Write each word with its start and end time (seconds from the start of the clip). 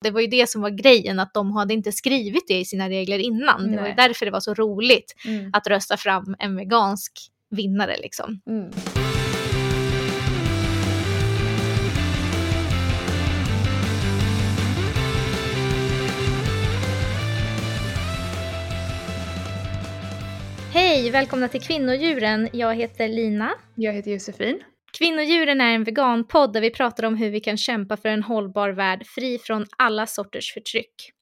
Det 0.00 0.10
var 0.10 0.20
ju 0.20 0.26
det 0.26 0.50
som 0.50 0.62
var 0.62 0.70
grejen, 0.70 1.20
att 1.20 1.34
de 1.34 1.52
hade 1.52 1.74
inte 1.74 1.92
skrivit 1.92 2.48
det 2.48 2.58
i 2.58 2.64
sina 2.64 2.88
regler 2.88 3.18
innan. 3.18 3.62
Nej. 3.62 3.70
Det 3.70 3.80
var 3.80 3.88
ju 3.88 3.94
därför 3.94 4.26
det 4.26 4.32
var 4.32 4.40
så 4.40 4.54
roligt 4.54 5.14
mm. 5.26 5.50
att 5.52 5.66
rösta 5.66 5.96
fram 5.96 6.36
en 6.38 6.56
vegansk 6.56 7.12
vinnare 7.50 7.96
liksom. 8.02 8.40
Mm. 8.46 8.70
Hej, 20.72 21.10
välkomna 21.10 21.48
till 21.48 21.60
Kvinnodjuren. 21.60 22.48
Jag 22.52 22.74
heter 22.74 23.08
Lina. 23.08 23.50
Jag 23.74 23.92
heter 23.92 24.10
Josefin. 24.10 24.60
Kvinnodjuren 24.98 25.60
är 25.60 25.74
en 25.74 25.84
veganpodd 25.84 26.52
där 26.52 26.60
vi 26.60 26.70
pratar 26.70 27.04
om 27.04 27.16
hur 27.16 27.30
vi 27.30 27.40
kan 27.40 27.56
kämpa 27.56 27.96
för 27.96 28.08
en 28.08 28.22
hållbar 28.22 28.70
värld 28.70 29.06
fri 29.06 29.38
från 29.38 29.66
alla 29.76 30.06
sorters 30.06 30.52
förtryck. 30.52 31.12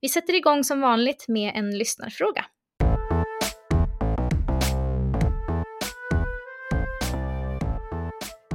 Vi 0.00 0.08
sätter 0.08 0.34
igång 0.34 0.64
som 0.64 0.80
vanligt 0.80 1.24
med 1.28 1.52
en 1.54 1.78
lyssnarfråga. 1.78 2.44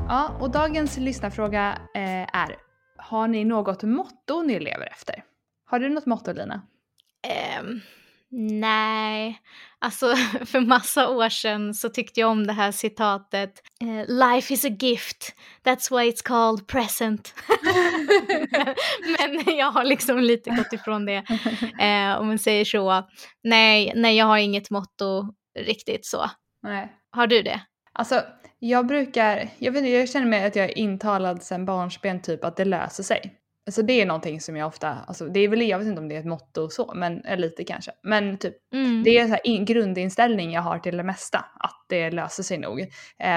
Ja, 0.08 0.38
och 0.40 0.52
dagens 0.52 0.98
lyssnarfråga 0.98 1.82
eh, 1.96 2.36
är 2.36 2.56
Har 2.98 3.28
ni 3.28 3.46
något 3.46 3.84
motto 3.84 4.42
ni 4.42 4.60
lever 4.60 4.88
efter? 4.92 5.24
Har 5.66 5.80
du 5.80 5.90
något 5.90 6.06
motto 6.06 6.34
Lina? 6.34 6.62
Um, 7.62 7.82
Nej, 8.32 9.40
alltså 9.80 10.16
för 10.46 10.60
massa 10.60 11.10
år 11.10 11.30
sedan 11.30 11.74
så 11.74 11.90
tyckte 11.90 12.20
jag 12.20 12.30
om 12.30 12.48
det 12.48 12.54
här 12.54 12.72
citatet 12.72 13.62
eh, 13.82 14.16
Life 14.16 14.54
is 14.54 14.66
a 14.66 14.76
gift, 14.80 15.36
that's 15.64 15.98
why 15.98 16.12
it's 16.12 16.24
called 16.24 16.68
present. 16.68 17.34
men 19.20 19.56
jag 19.58 19.72
har 19.72 19.84
liksom 19.84 20.20
lite 20.20 20.50
gått 20.50 20.74
ifrån 20.74 21.06
det, 21.06 21.24
eh, 21.80 22.20
om 22.20 22.28
man 22.28 22.40
säger 22.40 22.66
så. 22.66 23.04
Nej, 23.44 23.94
nej, 23.96 24.18
jag 24.18 24.26
har 24.26 24.38
inget 24.38 24.70
motto 24.70 25.34
riktigt 25.60 26.06
så. 26.06 26.30
Nej. 26.64 26.94
Har 27.12 27.28
du 27.28 27.42
det? 27.42 27.62
Alltså, 27.94 28.22
jag 28.60 28.88
brukar, 28.88 29.50
jag, 29.58 29.72
vet, 29.72 29.90
jag 29.90 30.10
känner 30.10 30.28
mig 30.28 30.46
att 30.46 30.56
jag 30.56 30.66
är 30.66 30.78
intalad 30.78 31.44
sen 31.44 31.66
barnsben 31.66 32.22
typ 32.22 32.44
att 32.44 32.58
det 32.58 32.66
löser 32.66 33.04
sig. 33.04 33.40
Alltså 33.68 33.82
det 33.82 34.02
är 34.02 34.06
någonting 34.06 34.42
som 34.42 34.56
jag 34.56 34.68
ofta, 34.68 34.98
alltså 35.08 35.26
det 35.26 35.40
är 35.40 35.48
väl, 35.48 35.62
jag 35.62 35.80
vet 35.80 35.88
inte 35.88 36.02
om 36.02 36.08
det 36.08 36.16
är 36.16 36.20
ett 36.20 36.26
motto 36.26 36.70
så, 36.70 36.94
men 36.96 37.22
lite 37.38 37.64
kanske. 37.64 37.92
Men 38.04 38.38
typ, 38.38 38.56
mm. 38.74 39.04
det 39.04 39.18
är 39.18 39.24
en 39.24 39.38
in, 39.44 39.66
grundinställning 39.66 40.52
jag 40.52 40.62
har 40.62 40.80
till 40.80 40.98
det 40.98 41.04
mesta, 41.04 41.46
att 41.60 41.86
det 41.90 42.12
löser 42.12 42.44
sig 42.44 42.58
nog. 42.58 42.82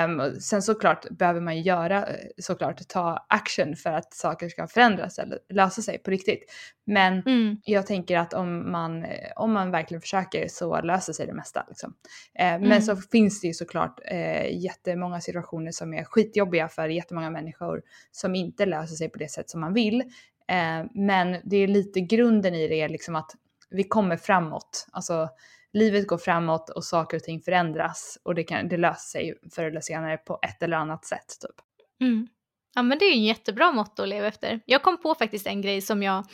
Um, 0.05 0.41
sen 0.41 0.63
såklart 0.63 1.09
behöver 1.11 1.41
man 1.41 1.63
göra, 1.63 2.09
såklart 2.39 2.89
ta 2.89 3.27
action 3.29 3.77
för 3.77 3.91
att 3.91 4.15
saker 4.15 4.49
ska 4.49 4.67
förändras 4.67 5.19
eller 5.19 5.39
lösa 5.53 5.83
sig 5.83 5.99
på 5.99 6.11
riktigt. 6.11 6.45
Men 6.87 7.23
mm. 7.27 7.57
jag 7.65 7.87
tänker 7.87 8.19
att 8.19 8.35
om 8.35 8.73
man, 8.73 9.07
om 9.37 9.53
man 9.53 9.71
verkligen 9.71 10.01
försöker 10.01 10.49
så 10.49 10.81
löser 10.81 11.13
sig 11.13 11.27
det 11.27 11.35
mesta. 11.35 11.65
Liksom. 11.69 11.95
Uh, 12.41 12.47
mm. 12.47 12.69
Men 12.69 12.83
så 12.83 12.97
finns 12.97 13.41
det 13.41 13.47
ju 13.47 13.55
såklart 13.55 14.01
uh, 14.13 14.63
jättemånga 14.63 15.21
situationer 15.21 15.71
som 15.73 15.95
är 15.95 16.05
skitjobbiga 16.05 16.69
för 16.69 16.89
jättemånga 16.89 17.31
människor 17.31 17.83
som 18.11 18.35
inte 18.35 18.67
löser 18.67 18.97
sig 18.97 19.09
på 19.09 19.19
det 19.19 19.31
sätt 19.31 19.51
som 19.51 19.61
man 19.61 19.75
vill. 19.75 20.05
Eh, 20.51 20.85
men 20.95 21.37
det 21.45 21.57
är 21.57 21.67
lite 21.67 22.01
grunden 22.01 22.55
i 22.55 22.69
det 22.69 22.89
liksom 22.89 23.17
att 23.17 23.37
vi 23.71 23.85
kommer 23.85 24.17
framåt. 24.17 24.87
Alltså 24.93 25.29
livet 25.73 26.07
går 26.07 26.19
framåt 26.19 26.71
och 26.71 26.85
saker 26.85 27.17
och 27.17 27.23
ting 27.23 27.41
förändras 27.41 28.19
och 28.23 28.35
det, 28.35 28.45
kan, 28.45 28.69
det 28.69 28.77
löser 28.77 29.09
sig 29.09 29.35
förr 29.55 29.65
eller 29.65 29.81
senare 29.81 30.17
på 30.17 30.39
ett 30.43 30.63
eller 30.63 30.77
annat 30.77 31.05
sätt. 31.05 31.37
Typ. 31.41 31.57
Mm. 32.01 32.29
Ja 32.75 32.83
men 32.83 32.99
det 32.99 33.05
är 33.05 33.11
ju 33.11 33.17
en 33.17 33.25
jättebra 33.25 33.73
motto 33.73 34.03
att 34.03 34.09
leva 34.09 34.27
efter. 34.27 34.61
Jag 34.65 34.83
kom 34.83 35.03
på 35.03 35.15
faktiskt 35.15 35.47
en 35.47 35.63
grej 35.63 35.81
som 35.81 36.03
jag 36.03 36.25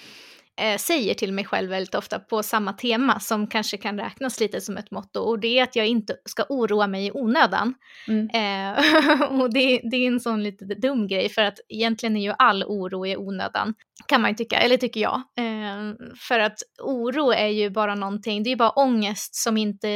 eh, 0.60 0.78
säger 0.78 1.14
till 1.14 1.32
mig 1.32 1.44
själv 1.44 1.70
väldigt 1.70 1.94
ofta 1.94 2.18
på 2.18 2.42
samma 2.42 2.72
tema 2.72 3.20
som 3.20 3.46
kanske 3.46 3.76
kan 3.76 3.98
räknas 3.98 4.40
lite 4.40 4.60
som 4.60 4.76
ett 4.76 4.90
motto 4.90 5.20
och 5.20 5.38
det 5.38 5.58
är 5.58 5.62
att 5.62 5.76
jag 5.76 5.86
inte 5.86 6.16
ska 6.24 6.44
oroa 6.48 6.86
mig 6.86 7.06
i 7.06 7.10
onödan. 7.14 7.74
Mm. 8.08 8.28
Eh, 8.28 9.22
och 9.40 9.52
det, 9.52 9.80
det, 9.90 9.96
är 9.96 10.06
en 10.06 10.20
sån 10.20 10.42
lite 10.42 10.64
dum 10.64 11.08
grej 11.08 11.28
för 11.28 11.42
att 11.42 11.58
egentligen 11.68 12.16
är 12.16 12.22
ju 12.22 12.32
all 12.38 12.64
oro 12.64 13.06
i 13.06 13.16
onödan 13.16 13.74
kan 14.08 14.20
man 14.20 14.30
ju 14.30 14.34
tycka, 14.34 14.56
eller 14.56 14.76
tycker 14.76 15.00
jag. 15.00 15.14
Eh, 15.14 15.94
för 16.28 16.38
att 16.40 16.58
oro 16.82 17.30
är 17.30 17.46
ju 17.46 17.70
bara 17.70 17.94
någonting, 17.94 18.42
det 18.42 18.48
är 18.48 18.50
ju 18.50 18.56
bara 18.56 18.70
ångest 18.70 19.34
som 19.34 19.56
inte 19.56 19.88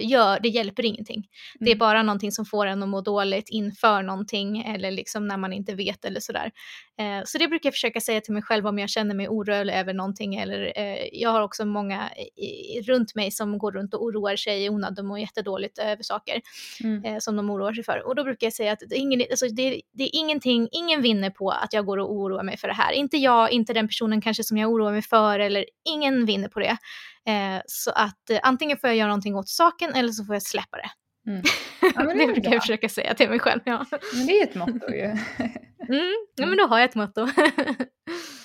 gör, 0.00 0.40
det 0.40 0.48
hjälper 0.48 0.84
ingenting. 0.84 1.16
Mm. 1.16 1.28
Det 1.60 1.70
är 1.70 1.74
mm. 1.74 1.78
bara 1.78 2.02
någonting 2.02 2.32
som 2.32 2.44
får 2.44 2.66
en 2.66 2.82
att 2.82 2.88
må 2.88 3.00
dåligt 3.00 3.48
inför 3.48 4.02
någonting 4.02 4.62
eller 4.62 4.90
liksom 4.90 5.28
när 5.28 5.36
man 5.36 5.52
inte 5.52 5.74
vet 5.74 6.04
eller 6.04 6.20
sådär. 6.20 6.50
Så 7.24 7.38
det 7.38 7.48
brukar 7.48 7.66
jag 7.66 7.74
försöka 7.74 8.00
säga 8.00 8.20
till 8.20 8.32
mig 8.32 8.42
själv 8.42 8.66
om 8.66 8.78
jag 8.78 8.90
känner 8.90 9.14
mig 9.14 9.28
orolig 9.28 9.74
över 9.84 9.94
någonting 9.94 10.34
eller 10.34 10.72
eh, 10.76 11.08
jag 11.12 11.30
har 11.30 11.40
också 11.40 11.64
många 11.64 12.10
i, 12.36 12.82
runt 12.82 13.14
mig 13.14 13.30
som 13.30 13.58
går 13.58 13.72
runt 13.72 13.94
och 13.94 14.04
oroar 14.04 14.36
sig 14.36 14.64
i 14.64 14.70
onödan 14.70 15.10
och 15.10 15.20
jättedåligt 15.20 15.78
över 15.78 16.02
saker 16.02 16.40
mm. 16.84 17.04
Eh, 17.04 17.18
som 17.18 17.36
de 17.36 17.50
oroar 17.50 17.72
sig 17.72 17.84
för. 17.84 18.06
Och 18.06 18.14
då 18.14 18.24
brukar 18.24 18.46
jag 18.46 18.54
säga 18.54 18.72
att 18.72 18.82
det 18.88 18.96
är, 18.96 19.00
ingen, 19.00 19.22
alltså 19.30 19.48
det, 19.48 19.80
det 19.92 20.04
är 20.04 20.10
ingenting, 20.12 20.68
ingen 20.72 21.02
vinner 21.02 21.30
på 21.30 21.50
att 21.50 21.72
jag 21.72 21.86
går 21.86 21.98
och 21.98 22.12
oroar 22.12 22.42
mig 22.42 22.56
för 22.56 22.68
det 22.68 22.74
här. 22.74 22.92
Inte 22.92 23.16
jag, 23.16 23.52
inte 23.52 23.72
den 23.72 23.88
personen 23.88 24.20
kanske 24.20 24.44
som 24.44 24.56
jag 24.56 24.70
oroar 24.72 24.92
mig 24.92 25.02
för 25.02 25.38
eller 25.38 25.64
ingen 25.84 26.26
vinner 26.26 26.48
på 26.48 26.60
det. 26.60 26.76
Eh, 27.26 27.62
så 27.66 27.90
att 27.90 28.30
eh, 28.30 28.38
antingen 28.42 28.78
får 28.78 28.88
jag 28.90 28.96
göra 28.96 29.08
någonting 29.08 29.36
åt 29.36 29.48
saken 29.48 29.94
eller 29.94 30.08
så 30.08 30.24
får 30.24 30.34
jag 30.34 30.42
släppa 30.42 30.76
det. 30.76 30.90
Mm. 31.30 31.42
Ja, 31.94 32.02
det, 32.02 32.26
det 32.26 32.32
brukar 32.32 32.52
jag 32.52 32.62
försöka 32.62 32.88
säga 32.88 33.14
till 33.14 33.30
mig 33.30 33.38
själv. 33.38 33.60
Ja. 33.64 33.86
Men 34.14 34.26
det 34.26 34.40
är 34.40 34.42
ett 34.42 34.54
motto 34.54 34.90
ju. 34.90 35.04
mm, 35.88 36.14
ja 36.34 36.46
men 36.46 36.56
då 36.56 36.66
har 36.66 36.78
jag 36.78 36.88
ett 36.88 36.94
motto. 36.94 37.28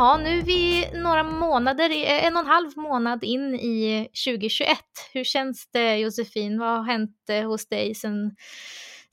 Jaha, 0.00 0.18
nu 0.18 0.38
är 0.38 0.42
vi 0.42 0.90
några 0.94 1.22
månader, 1.22 1.90
en 2.06 2.36
och 2.36 2.42
en 2.42 2.46
halv 2.46 2.70
månad 2.76 3.24
in 3.24 3.54
i 3.54 4.08
2021. 4.26 4.78
Hur 5.12 5.24
känns 5.24 5.68
det 5.72 5.96
Josefin? 5.96 6.58
Vad 6.58 6.76
har 6.76 6.84
hänt 6.84 7.16
eh, 7.30 7.48
hos 7.48 7.68
dig 7.68 7.94
sen, 7.94 8.36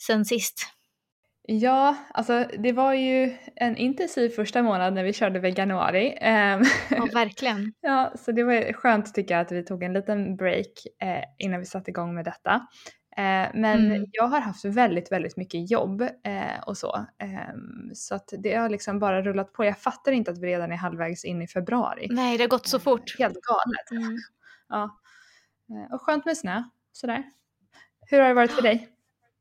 sen 0.07 0.25
sist? 0.25 0.67
Ja, 1.47 1.95
alltså 2.13 2.45
det 2.59 2.71
var 2.71 2.93
ju 2.93 3.33
en 3.55 3.77
intensiv 3.77 4.29
första 4.29 4.63
månad 4.63 4.93
när 4.93 5.03
vi 5.03 5.13
körde 5.13 5.39
veganuari. 5.39 6.17
Ehm, 6.21 6.61
ja, 6.89 7.05
verkligen. 7.13 7.73
ja, 7.81 8.13
så 8.15 8.31
det 8.31 8.43
var 8.43 8.73
skönt 8.73 9.13
tycker 9.13 9.35
jag 9.35 9.41
att 9.41 9.51
vi 9.51 9.63
tog 9.63 9.83
en 9.83 9.93
liten 9.93 10.35
break 10.35 10.67
eh, 11.01 11.23
innan 11.37 11.59
vi 11.59 11.65
satte 11.65 11.91
igång 11.91 12.15
med 12.15 12.25
detta. 12.25 12.67
Eh, 13.17 13.49
men 13.53 13.85
mm. 13.85 14.05
jag 14.11 14.27
har 14.27 14.39
haft 14.39 14.65
väldigt, 14.65 15.11
väldigt 15.11 15.37
mycket 15.37 15.71
jobb 15.71 16.01
eh, 16.01 16.59
och 16.65 16.77
så. 16.77 17.05
Eh, 17.21 17.55
så 17.93 18.15
att 18.15 18.33
det 18.43 18.55
har 18.55 18.69
liksom 18.69 18.99
bara 18.99 19.21
rullat 19.21 19.53
på. 19.53 19.65
Jag 19.65 19.79
fattar 19.79 20.11
inte 20.11 20.31
att 20.31 20.37
vi 20.37 20.47
redan 20.47 20.71
är 20.71 20.75
halvvägs 20.75 21.25
in 21.25 21.41
i 21.41 21.47
februari. 21.47 22.07
Nej, 22.09 22.37
det 22.37 22.43
har 22.43 22.49
gått 22.49 22.67
så 22.67 22.79
fort. 22.79 23.19
Helt 23.19 23.37
galet. 23.41 23.91
Mm. 23.91 24.17
Ja. 24.69 24.99
Eh, 25.69 25.93
och 25.93 26.01
skönt 26.01 26.25
med 26.25 26.37
snö, 26.37 26.63
sådär. 26.91 27.23
Hur 28.09 28.19
har 28.19 28.27
det 28.27 28.33
varit 28.33 28.51
för 28.51 28.61
dig? 28.61 28.89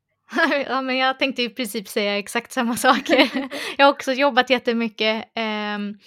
ja, 0.69 0.81
men 0.81 0.97
jag 0.97 1.19
tänkte 1.19 1.42
i 1.42 1.48
princip 1.48 1.88
säga 1.88 2.19
exakt 2.19 2.53
samma 2.53 2.76
sak. 2.76 3.10
jag 3.76 3.86
har 3.86 3.92
också 3.92 4.12
jobbat 4.12 4.50
jättemycket. 4.50 5.25
Um, 5.76 5.98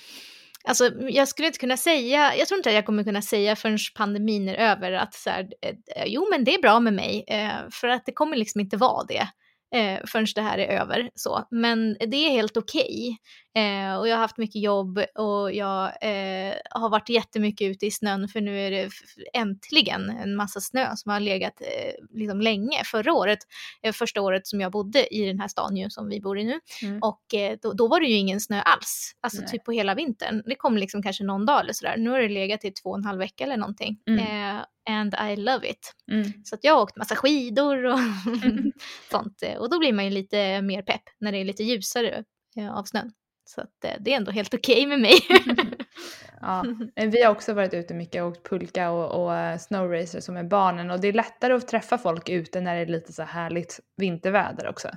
Alltså, 0.68 0.92
jag 1.10 1.28
skulle 1.28 1.48
inte 1.48 1.60
kunna 1.60 1.78
säga, 1.78 2.36
jag 2.36 2.48
tror 2.48 2.58
inte 2.58 2.70
att 2.70 2.76
jag 2.76 2.86
kommer 2.86 3.04
kunna 3.04 3.22
säga 3.22 3.56
förrän 3.56 3.78
pandemin 3.96 4.50
är 4.50 4.56
över 4.56 4.92
att 4.92 5.14
så 5.14 5.30
här, 5.30 5.48
eh, 5.62 6.04
jo 6.06 6.28
men 6.32 6.44
det 6.44 6.54
är 6.54 6.62
bra 6.62 6.80
med 6.80 6.94
mig, 6.94 7.24
eh, 7.28 7.70
för 7.72 7.88
att 7.88 8.06
det 8.06 8.12
kommer 8.12 8.38
liksom 8.38 8.62
inte 8.62 8.78
vara 8.78 9.04
det 9.04 9.28
eh, 9.76 10.00
förrän 10.08 10.26
det 10.36 10.42
här 10.42 10.58
är 10.58 10.82
över. 10.82 11.10
Så. 11.16 11.48
Men 11.52 11.98
det 12.00 12.26
är 12.26 12.30
helt 12.30 12.58
okej. 12.58 12.84
Okay. 12.84 13.18
Eh, 13.56 13.98
och 13.98 14.08
jag 14.08 14.16
har 14.16 14.22
haft 14.22 14.38
mycket 14.38 14.62
jobb 14.62 15.00
och 15.16 15.54
jag 15.54 15.84
eh, 15.86 16.54
har 16.70 16.90
varit 16.90 17.10
jättemycket 17.10 17.68
ute 17.68 17.86
i 17.86 17.92
snön 17.92 18.28
för 18.28 18.42
nu 18.42 18.60
är 18.60 18.72
det 18.72 18.90
äntligen 19.34 20.10
en 20.10 20.36
massa 20.36 20.62
snö 20.62 20.96
som 20.96 21.12
har 21.12 21.20
legat 21.20 21.62
eh, 21.62 22.20
liksom 22.20 22.42
länge. 22.42 22.84
Förra 22.86 23.14
året, 23.14 23.40
eh, 23.82 23.94
första 23.94 24.22
året 24.22 24.48
som 24.48 24.62
jag 24.62 24.72
bodde 24.72 25.16
i 25.16 25.26
den 25.26 25.40
här 25.40 25.48
stan 25.48 25.78
ju, 25.78 25.90
som 25.90 26.10
vi 26.10 26.22
bor 26.22 26.40
i 26.40 26.44
nu, 26.44 26.60
mm. 26.84 27.00
och 27.02 27.34
eh, 27.34 27.58
då, 27.62 27.74
då, 27.74 27.88
var 27.88 28.00
det 28.00 28.08
ju 28.08 28.16
ingen 28.16 28.40
snö 28.40 28.62
alls. 28.62 29.16
Alltså 29.22 29.42
Nej. 29.42 29.50
typ 29.50 29.64
på 29.64 29.72
hela 29.72 29.96
vintern. 29.96 30.44
Det 30.46 30.56
kom 30.56 30.78
liksom 30.78 31.04
kanske 31.04 31.24
någon 31.24 31.46
dag 31.46 31.62
eller 31.62 31.74
sådär. 31.74 31.98
Nu 31.98 32.10
har 32.10 32.20
det 32.20 32.30
legat 32.30 32.66
i 32.66 32.72
två 32.72 32.90
och 32.90 32.98
en 32.98 33.06
halv 33.06 33.20
vecka 33.20 33.44
eller 33.44 33.58
någonting. 33.58 34.00
Mm. 34.08 34.20
Eh, 34.20 34.64
and 34.90 35.16
I 35.32 35.36
love 35.36 35.70
it. 35.70 35.96
Mm. 36.12 36.34
Så 36.44 36.56
att 36.56 36.64
jag 36.64 36.74
har 36.74 36.82
åkt 36.82 36.98
massa 36.98 37.16
skidor 37.16 37.86
och 37.86 38.00
sånt. 39.12 39.44
Och 39.60 39.70
då 39.70 39.80
blir 39.80 39.94
man 39.94 40.06
ju 40.06 40.12
lite 40.12 40.62
mer 40.62 40.82
pepp 40.82 41.04
när 41.20 41.32
det 41.32 41.38
är 41.38 41.46
lite 41.46 41.64
ljusare 41.64 42.24
av 42.72 42.84
snön. 42.84 43.12
Så 43.50 43.62
att 43.62 43.86
eh, 43.86 43.92
det 44.00 44.14
är 44.14 44.18
ändå 44.18 44.32
helt 44.32 44.54
okej 44.54 44.86
okay 44.86 44.88
med 44.88 45.00
mig. 45.00 45.20
ja, 46.42 46.66
vi 46.96 47.24
har 47.24 47.32
också 47.32 47.54
varit 47.54 47.74
ute 47.74 47.94
mycket 47.94 48.22
och 48.22 48.28
åkt 48.28 48.50
pulka 48.50 48.92
och, 48.92 49.24
och 49.24 49.36
eh, 49.36 49.58
snowracer 49.58 50.20
som 50.20 50.38
är 50.38 50.44
barnen 50.44 50.92
och 50.92 51.00
det 51.00 51.08
är 51.08 51.14
lättare 51.14 51.54
att 51.54 51.68
träffa 51.68 51.98
folk 51.98 52.30
ute 52.30 52.62
när 52.62 52.76
det 52.76 52.82
är 52.82 52.86
lite 52.86 53.14
så 53.14 53.24
härligt 53.24 53.80
vinterväder 53.98 54.68
också. 54.68 54.90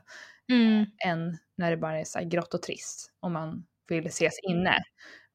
Mm. 0.53 0.87
Än 1.07 1.39
när 1.57 1.71
det 1.71 1.77
bara 1.77 2.01
är 2.01 2.05
så 2.05 2.19
här 2.19 2.27
grått 2.27 2.55
och 2.55 2.63
trist 2.63 3.13
och 3.21 3.31
man 3.31 3.67
vill 3.89 4.07
ses 4.07 4.39
inne 4.51 4.83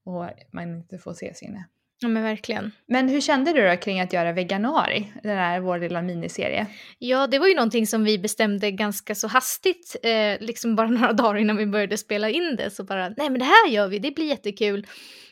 och 0.05 0.29
man 0.51 0.63
inte 0.63 0.97
får 0.97 1.11
ses 1.11 1.43
inne. 1.43 1.65
Ja 1.99 2.07
men 2.07 2.23
verkligen. 2.23 2.71
Men 2.87 3.09
hur 3.09 3.21
kände 3.21 3.53
du 3.53 3.67
då 3.67 3.77
kring 3.77 3.99
att 3.99 4.13
göra 4.13 4.33
veganuari, 4.33 5.11
den 5.23 5.37
här 5.37 5.59
vår 5.59 5.79
lilla 5.79 6.01
miniserie? 6.01 6.67
Ja, 6.99 7.27
det 7.27 7.39
var 7.39 7.47
ju 7.47 7.55
någonting 7.55 7.87
som 7.87 8.03
vi 8.03 8.19
bestämde 8.19 8.71
ganska 8.71 9.15
så 9.15 9.27
hastigt, 9.27 9.95
eh, 10.03 10.45
liksom 10.45 10.75
bara 10.75 10.87
några 10.89 11.13
dagar 11.13 11.39
innan 11.39 11.57
vi 11.57 11.65
började 11.65 11.97
spela 11.97 12.29
in 12.29 12.55
det. 12.55 12.71
Så 12.71 12.83
bara, 12.83 13.09
nej 13.09 13.29
men 13.29 13.39
det 13.39 13.45
här 13.45 13.69
gör 13.69 13.87
vi, 13.87 13.99
det 13.99 14.11
blir 14.11 14.25
jättekul. 14.25 14.87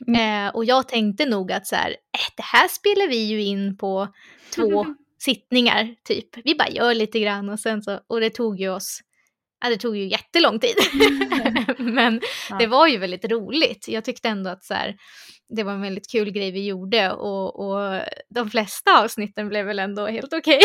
Mm. 0.07 0.47
Eh, 0.47 0.55
och 0.55 0.65
jag 0.65 0.87
tänkte 0.87 1.25
nog 1.25 1.51
att 1.51 1.67
så 1.67 1.75
här, 1.75 1.89
eh, 1.89 2.33
det 2.37 2.43
här 2.43 2.67
spelar 2.67 3.07
vi 3.07 3.17
ju 3.17 3.41
in 3.41 3.77
på 3.77 4.07
två 4.55 4.85
sittningar 5.19 5.95
typ. 6.03 6.29
Vi 6.43 6.55
bara 6.55 6.69
gör 6.69 6.93
lite 6.93 7.19
grann 7.19 7.49
och 7.49 7.59
sen 7.59 7.81
så, 7.81 7.99
och 8.07 8.19
det 8.19 8.29
tog 8.29 8.59
ju 8.59 8.69
oss 8.69 9.01
Ja, 9.63 9.69
det 9.69 9.77
tog 9.77 9.97
ju 9.97 10.07
jättelång 10.07 10.59
tid. 10.59 10.75
Men 11.77 12.21
ja. 12.49 12.57
det 12.57 12.67
var 12.67 12.87
ju 12.87 12.97
väldigt 12.97 13.31
roligt. 13.31 13.87
Jag 13.87 14.05
tyckte 14.05 14.29
ändå 14.29 14.49
att 14.49 14.63
så 14.63 14.73
här, 14.73 14.95
det 15.49 15.63
var 15.63 15.73
en 15.73 15.81
väldigt 15.81 16.11
kul 16.11 16.31
grej 16.31 16.51
vi 16.51 16.65
gjorde 16.65 17.11
och, 17.11 17.59
och 17.59 18.01
de 18.29 18.49
flesta 18.49 19.03
avsnitten 19.03 19.49
blev 19.49 19.65
väl 19.65 19.79
ändå 19.79 20.07
helt 20.07 20.33
okej. 20.33 20.59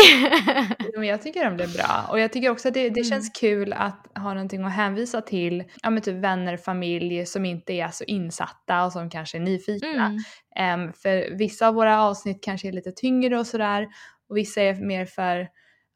Okay. 0.89 1.05
jag 1.05 1.21
tycker 1.21 1.45
de 1.45 1.55
blev 1.55 1.73
bra 1.73 2.07
och 2.09 2.19
jag 2.19 2.33
tycker 2.33 2.49
också 2.49 2.67
att 2.67 2.73
det, 2.73 2.89
det 2.89 3.03
känns 3.03 3.41
mm. 3.41 3.51
kul 3.51 3.73
att 3.73 4.07
ha 4.15 4.33
någonting 4.33 4.63
att 4.63 4.73
hänvisa 4.73 5.21
till, 5.21 5.63
ja 5.83 5.89
men 5.89 6.01
typ 6.01 6.15
vänner, 6.15 6.57
familj 6.57 7.25
som 7.25 7.45
inte 7.45 7.73
är 7.73 7.89
så 7.89 8.03
insatta 8.03 8.85
och 8.85 8.91
som 8.91 9.09
kanske 9.09 9.37
är 9.37 9.41
nyfikna. 9.41 10.19
Mm. 10.57 10.87
Um, 10.87 10.93
för 10.93 11.37
vissa 11.37 11.67
av 11.67 11.73
våra 11.75 12.03
avsnitt 12.03 12.43
kanske 12.43 12.67
är 12.67 12.71
lite 12.71 12.91
tyngre 12.91 13.39
och 13.39 13.47
sådär 13.47 13.87
och 14.29 14.37
vissa 14.37 14.61
är 14.61 14.75
mer 14.75 15.05
för 15.05 15.47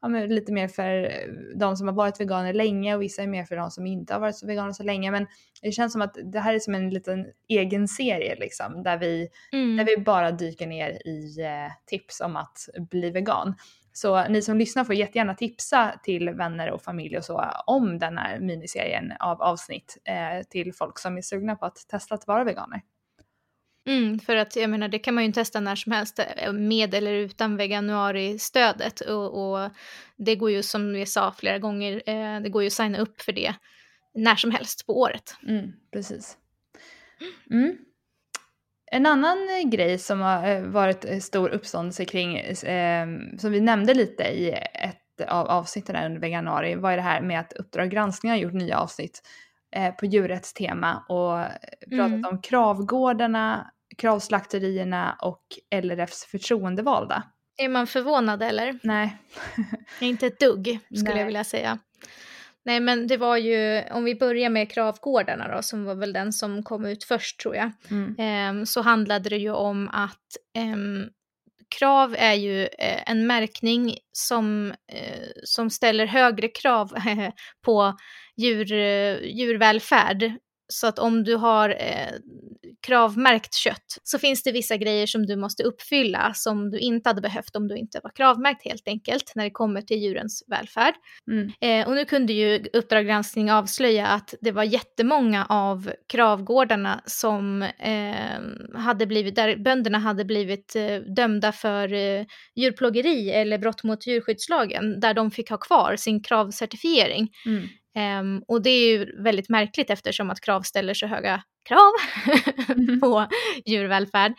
ja, 0.06 0.10
men 0.10 0.28
lite 0.28 0.52
mer 0.52 0.68
för 0.68 1.04
eh, 1.04 1.56
de 1.56 1.76
som 1.76 1.88
har 1.88 1.94
varit 1.94 2.20
veganer 2.20 2.52
länge 2.52 2.94
och 2.94 3.02
vissa 3.02 3.22
är 3.22 3.26
mer 3.26 3.44
för 3.44 3.56
de 3.56 3.70
som 3.70 3.86
inte 3.86 4.12
har 4.12 4.20
varit 4.20 4.42
veganer 4.42 4.72
så 4.72 4.82
länge. 4.82 5.10
Men 5.10 5.26
det 5.62 5.72
känns 5.72 5.92
som 5.92 6.02
att 6.02 6.16
det 6.24 6.40
här 6.40 6.54
är 6.54 6.58
som 6.58 6.74
en 6.74 6.90
liten 6.90 7.26
egen 7.48 7.88
serie 7.88 8.36
liksom 8.36 8.82
där 8.82 8.98
vi, 8.98 9.28
mm. 9.52 9.76
där 9.76 9.84
vi 9.84 10.02
bara 10.02 10.30
dyker 10.30 10.66
ner 10.66 11.06
i 11.06 11.40
eh, 11.40 11.72
tips 11.86 12.20
om 12.20 12.36
att 12.36 12.68
bli 12.90 13.10
vegan. 13.10 13.54
Så 13.92 14.28
ni 14.28 14.42
som 14.42 14.58
lyssnar 14.58 14.84
får 14.84 14.94
jättegärna 14.94 15.34
tipsa 15.34 16.00
till 16.02 16.30
vänner 16.30 16.70
och 16.70 16.82
familj 16.82 17.18
och 17.18 17.24
så 17.24 17.44
om 17.66 17.98
den 17.98 18.18
här 18.18 18.40
miniserien 18.40 19.12
av 19.20 19.42
avsnitt 19.42 19.96
eh, 20.04 20.46
till 20.48 20.74
folk 20.74 20.98
som 20.98 21.16
är 21.16 21.22
sugna 21.22 21.56
på 21.56 21.66
att 21.66 21.76
testa 21.88 22.14
att 22.14 22.26
vara 22.26 22.44
veganer. 22.44 22.80
Mm, 23.86 24.18
för 24.18 24.36
att 24.36 24.56
jag 24.56 24.70
menar 24.70 24.88
det 24.88 24.98
kan 24.98 25.14
man 25.14 25.24
ju 25.24 25.32
testa 25.32 25.60
när 25.60 25.76
som 25.76 25.92
helst 25.92 26.18
eh, 26.36 26.52
med 26.52 26.94
eller 26.94 27.12
utan 27.12 27.56
veganuari-stödet 27.56 29.00
och, 29.00 29.54
och, 29.54 29.70
det 30.16 30.36
går 30.36 30.50
ju 30.50 30.62
som 30.62 30.92
vi 30.92 31.06
sa 31.06 31.32
flera 31.38 31.58
gånger, 31.58 32.02
eh, 32.06 32.40
det 32.40 32.48
går 32.48 32.62
ju 32.62 32.66
att 32.66 32.72
signa 32.72 32.98
upp 32.98 33.20
för 33.20 33.32
det 33.32 33.54
när 34.14 34.36
som 34.36 34.50
helst 34.50 34.86
på 34.86 35.00
året. 35.00 35.36
Mm, 35.48 35.72
precis. 35.92 36.36
Mm. 37.50 37.76
En 38.90 39.06
annan 39.06 39.38
eh, 39.38 39.68
grej 39.68 39.98
som 39.98 40.20
har 40.20 40.48
eh, 40.48 40.62
varit 40.62 41.22
stor 41.24 41.48
uppståndelse 41.48 42.04
kring, 42.04 42.36
eh, 42.38 43.06
som 43.38 43.52
vi 43.52 43.60
nämnde 43.60 43.94
lite 43.94 44.22
i 44.22 44.50
ett 44.74 45.28
av 45.28 45.46
avsnitten 45.46 45.96
under 45.96 46.20
veganuari, 46.20 46.74
var 46.74 46.90
ju 46.90 46.96
det 46.96 47.02
här 47.02 47.20
med 47.20 47.40
att 47.40 47.52
Uppdrag 47.52 47.90
granskning 47.90 48.32
har 48.32 48.38
gjort 48.38 48.52
nya 48.52 48.78
avsnitt 48.78 49.22
på 49.98 50.06
djurrättstema 50.06 51.04
och 51.08 51.44
pratat 51.90 52.12
mm. 52.12 52.24
om 52.24 52.42
kravgårdarna 52.42 53.70
kravslakterierna 53.96 55.18
och 55.22 55.42
LRFs 55.82 56.24
förtroendevalda. 56.24 57.22
Är 57.58 57.68
man 57.68 57.86
förvånad 57.86 58.42
eller? 58.42 58.78
Nej. 58.82 59.16
Inte 60.00 60.26
ett 60.26 60.40
dugg 60.40 60.78
skulle 60.84 61.10
Nej. 61.10 61.18
jag 61.18 61.26
vilja 61.26 61.44
säga. 61.44 61.78
Nej 62.64 62.80
men 62.80 63.06
det 63.06 63.16
var 63.16 63.36
ju, 63.36 63.82
om 63.90 64.04
vi 64.04 64.14
börjar 64.14 64.50
med 64.50 64.70
kravgårdarna 64.70 65.56
då, 65.56 65.62
som 65.62 65.84
var 65.84 65.94
väl 65.94 66.12
den 66.12 66.32
som 66.32 66.62
kom 66.62 66.84
ut 66.84 67.04
först 67.04 67.40
tror 67.40 67.56
jag, 67.56 67.72
mm. 67.90 68.60
eh, 68.60 68.64
så 68.64 68.82
handlade 68.82 69.28
det 69.28 69.36
ju 69.36 69.50
om 69.50 69.88
att 69.88 70.36
eh, 70.56 70.76
Krav 71.78 72.16
är 72.18 72.34
ju 72.34 72.62
eh, 72.62 73.10
en 73.10 73.26
märkning 73.26 73.98
som, 74.12 74.74
eh, 74.92 75.28
som 75.44 75.70
ställer 75.70 76.06
högre 76.06 76.48
krav 76.48 76.90
på 77.64 77.96
djur, 78.36 78.72
djurvälfärd 79.22 80.32
så 80.68 80.86
att 80.86 80.98
om 80.98 81.24
du 81.24 81.34
har 81.34 81.70
eh, 81.70 82.12
kravmärkt 82.86 83.54
kött 83.54 83.98
så 84.02 84.18
finns 84.18 84.42
det 84.42 84.52
vissa 84.52 84.76
grejer 84.76 85.06
som 85.06 85.26
du 85.26 85.36
måste 85.36 85.62
uppfylla 85.62 86.32
som 86.34 86.70
du 86.70 86.78
inte 86.78 87.08
hade 87.08 87.20
behövt 87.20 87.56
om 87.56 87.68
du 87.68 87.76
inte 87.76 88.00
var 88.02 88.10
kravmärkt 88.10 88.64
helt 88.64 88.88
enkelt 88.88 89.32
när 89.34 89.44
det 89.44 89.50
kommer 89.50 89.82
till 89.82 89.98
djurens 89.98 90.44
välfärd. 90.46 90.94
Mm. 91.30 91.52
Eh, 91.60 91.88
och 91.88 91.94
nu 91.94 92.04
kunde 92.04 92.32
ju 92.32 92.66
Uppdrag 92.72 93.06
granskning 93.06 93.52
avslöja 93.52 94.06
att 94.06 94.34
det 94.40 94.52
var 94.52 94.64
jättemånga 94.64 95.46
av 95.48 95.90
kravgårdarna 96.06 97.02
som 97.06 97.62
eh, 97.62 98.78
hade 98.80 99.06
blivit, 99.06 99.36
där 99.36 99.56
bönderna 99.56 99.98
hade 99.98 100.24
blivit 100.24 100.76
eh, 100.76 100.96
dömda 100.96 101.52
för 101.52 101.92
eh, 101.92 102.24
djurplågeri 102.54 103.30
eller 103.30 103.58
brott 103.58 103.82
mot 103.82 104.06
djurskyddslagen 104.06 105.00
där 105.00 105.14
de 105.14 105.30
fick 105.30 105.50
ha 105.50 105.56
kvar 105.56 105.96
sin 105.96 106.22
kravcertifiering. 106.22 107.28
Mm. 107.46 107.68
Um, 107.96 108.42
och 108.48 108.62
det 108.62 108.70
är 108.70 108.88
ju 108.88 109.22
väldigt 109.22 109.48
märkligt 109.48 109.90
eftersom 109.90 110.30
att 110.30 110.40
krav 110.40 110.62
ställer 110.62 110.94
så 110.94 111.06
höga 111.06 111.42
krav 111.68 111.92
mm. 112.76 113.00
på 113.00 113.26
djurvälfärd. 113.66 114.32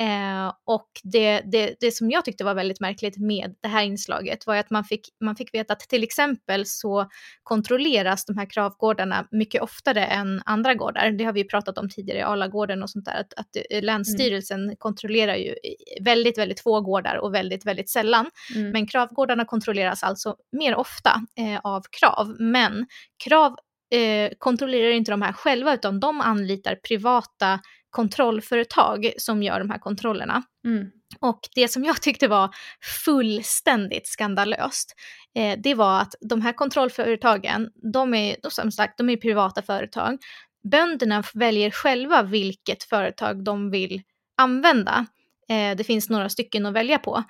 Eh, 0.00 0.52
och 0.64 0.88
det, 1.02 1.40
det, 1.40 1.74
det 1.80 1.90
som 1.90 2.10
jag 2.10 2.24
tyckte 2.24 2.44
var 2.44 2.54
väldigt 2.54 2.80
märkligt 2.80 3.18
med 3.18 3.54
det 3.60 3.68
här 3.68 3.82
inslaget 3.82 4.46
var 4.46 4.56
att 4.56 4.70
man 4.70 4.84
fick, 4.84 5.08
man 5.20 5.36
fick 5.36 5.54
veta 5.54 5.72
att 5.72 5.80
till 5.80 6.02
exempel 6.02 6.66
så 6.66 7.08
kontrolleras 7.42 8.24
de 8.24 8.38
här 8.38 8.50
kravgårdarna 8.50 9.28
mycket 9.30 9.62
oftare 9.62 10.04
än 10.04 10.42
andra 10.44 10.74
gårdar. 10.74 11.10
Det 11.10 11.24
har 11.24 11.32
vi 11.32 11.44
pratat 11.44 11.78
om 11.78 11.88
tidigare, 11.88 12.26
Alagården 12.26 12.82
och 12.82 12.90
sånt 12.90 13.04
där, 13.04 13.20
att, 13.20 13.34
att 13.36 13.56
eh, 13.70 13.82
Länsstyrelsen 13.82 14.64
mm. 14.64 14.76
kontrollerar 14.76 15.34
ju 15.34 15.54
väldigt, 16.00 16.38
väldigt 16.38 16.60
få 16.60 16.80
gårdar 16.80 17.16
och 17.16 17.34
väldigt, 17.34 17.66
väldigt 17.66 17.90
sällan. 17.90 18.30
Mm. 18.54 18.70
Men 18.70 18.86
kravgårdarna 18.86 19.44
kontrolleras 19.44 20.02
alltså 20.02 20.36
mer 20.52 20.74
ofta 20.74 21.20
eh, 21.38 21.60
av 21.62 21.82
krav, 22.00 22.36
men 22.38 22.86
krav 23.24 23.56
eh, 23.90 24.32
kontrollerar 24.38 24.90
inte 24.90 25.10
de 25.10 25.22
här 25.22 25.32
själva 25.32 25.74
utan 25.74 26.00
de 26.00 26.20
anlitar 26.20 26.74
privata 26.88 27.60
kontrollföretag 27.94 29.12
som 29.18 29.42
gör 29.42 29.58
de 29.58 29.70
här 29.70 29.78
kontrollerna. 29.78 30.42
Mm. 30.66 30.90
Och 31.20 31.40
det 31.54 31.68
som 31.68 31.84
jag 31.84 32.02
tyckte 32.02 32.28
var 32.28 32.54
fullständigt 33.04 34.06
skandalöst, 34.06 34.94
eh, 35.36 35.58
det 35.62 35.74
var 35.74 36.00
att 36.00 36.14
de 36.20 36.40
här 36.40 36.52
kontrollföretagen, 36.52 37.70
de 37.92 38.14
är 38.14 38.36
som 38.50 38.72
sagt 38.72 38.98
de 38.98 39.10
är 39.10 39.16
privata 39.16 39.62
företag. 39.62 40.18
Bönderna 40.70 41.22
väljer 41.34 41.70
själva 41.70 42.22
vilket 42.22 42.82
företag 42.82 43.44
de 43.44 43.70
vill 43.70 44.02
använda. 44.36 45.06
Eh, 45.48 45.76
det 45.76 45.84
finns 45.84 46.10
några 46.10 46.28
stycken 46.28 46.66
att 46.66 46.74
välja 46.74 46.98
på. 46.98 47.24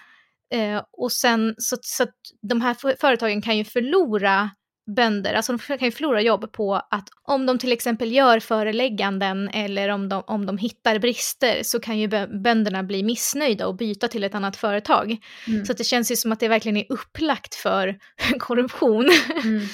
Eh, 0.55 0.83
och 0.93 1.13
sen 1.13 1.55
så, 1.59 1.77
så 1.83 2.07
de 2.43 2.61
här 2.61 2.97
företagen 3.01 3.43
kan 3.43 3.59
ju 3.59 3.65
förlora 3.65 4.51
bönder, 4.87 5.35
alltså 5.35 5.53
de 5.53 5.59
kan 5.59 5.89
ju 5.89 5.91
förlora 5.91 6.21
jobb 6.21 6.53
på 6.53 6.75
att 6.75 7.09
om 7.23 7.47
de 7.47 7.59
till 7.59 7.73
exempel 7.73 8.13
gör 8.13 8.41
förelägganden 8.41 9.49
eller 9.49 9.89
om 9.89 10.09
de, 10.09 10.23
om 10.27 10.47
de 10.47 10.59
hittar 10.59 10.99
brister 10.99 11.63
så 11.63 11.81
kan 11.81 11.99
ju 11.99 12.09
bönderna 12.43 12.83
bli 12.83 13.03
missnöjda 13.03 13.67
och 13.67 13.77
byta 13.77 14.09
till 14.09 14.25
ett 14.25 14.35
annat 14.35 14.57
företag. 14.57 15.17
Mm. 15.49 15.65
Så 15.65 15.73
det 15.73 15.85
känns 15.85 16.13
ju 16.13 16.17
som 16.17 16.33
att 16.33 16.41
det 16.41 16.49
verkligen 16.49 16.77
är 16.77 16.87
upplagt 16.89 17.55
för 17.55 17.99
korruption. 18.39 19.11
Mm. 19.45 19.61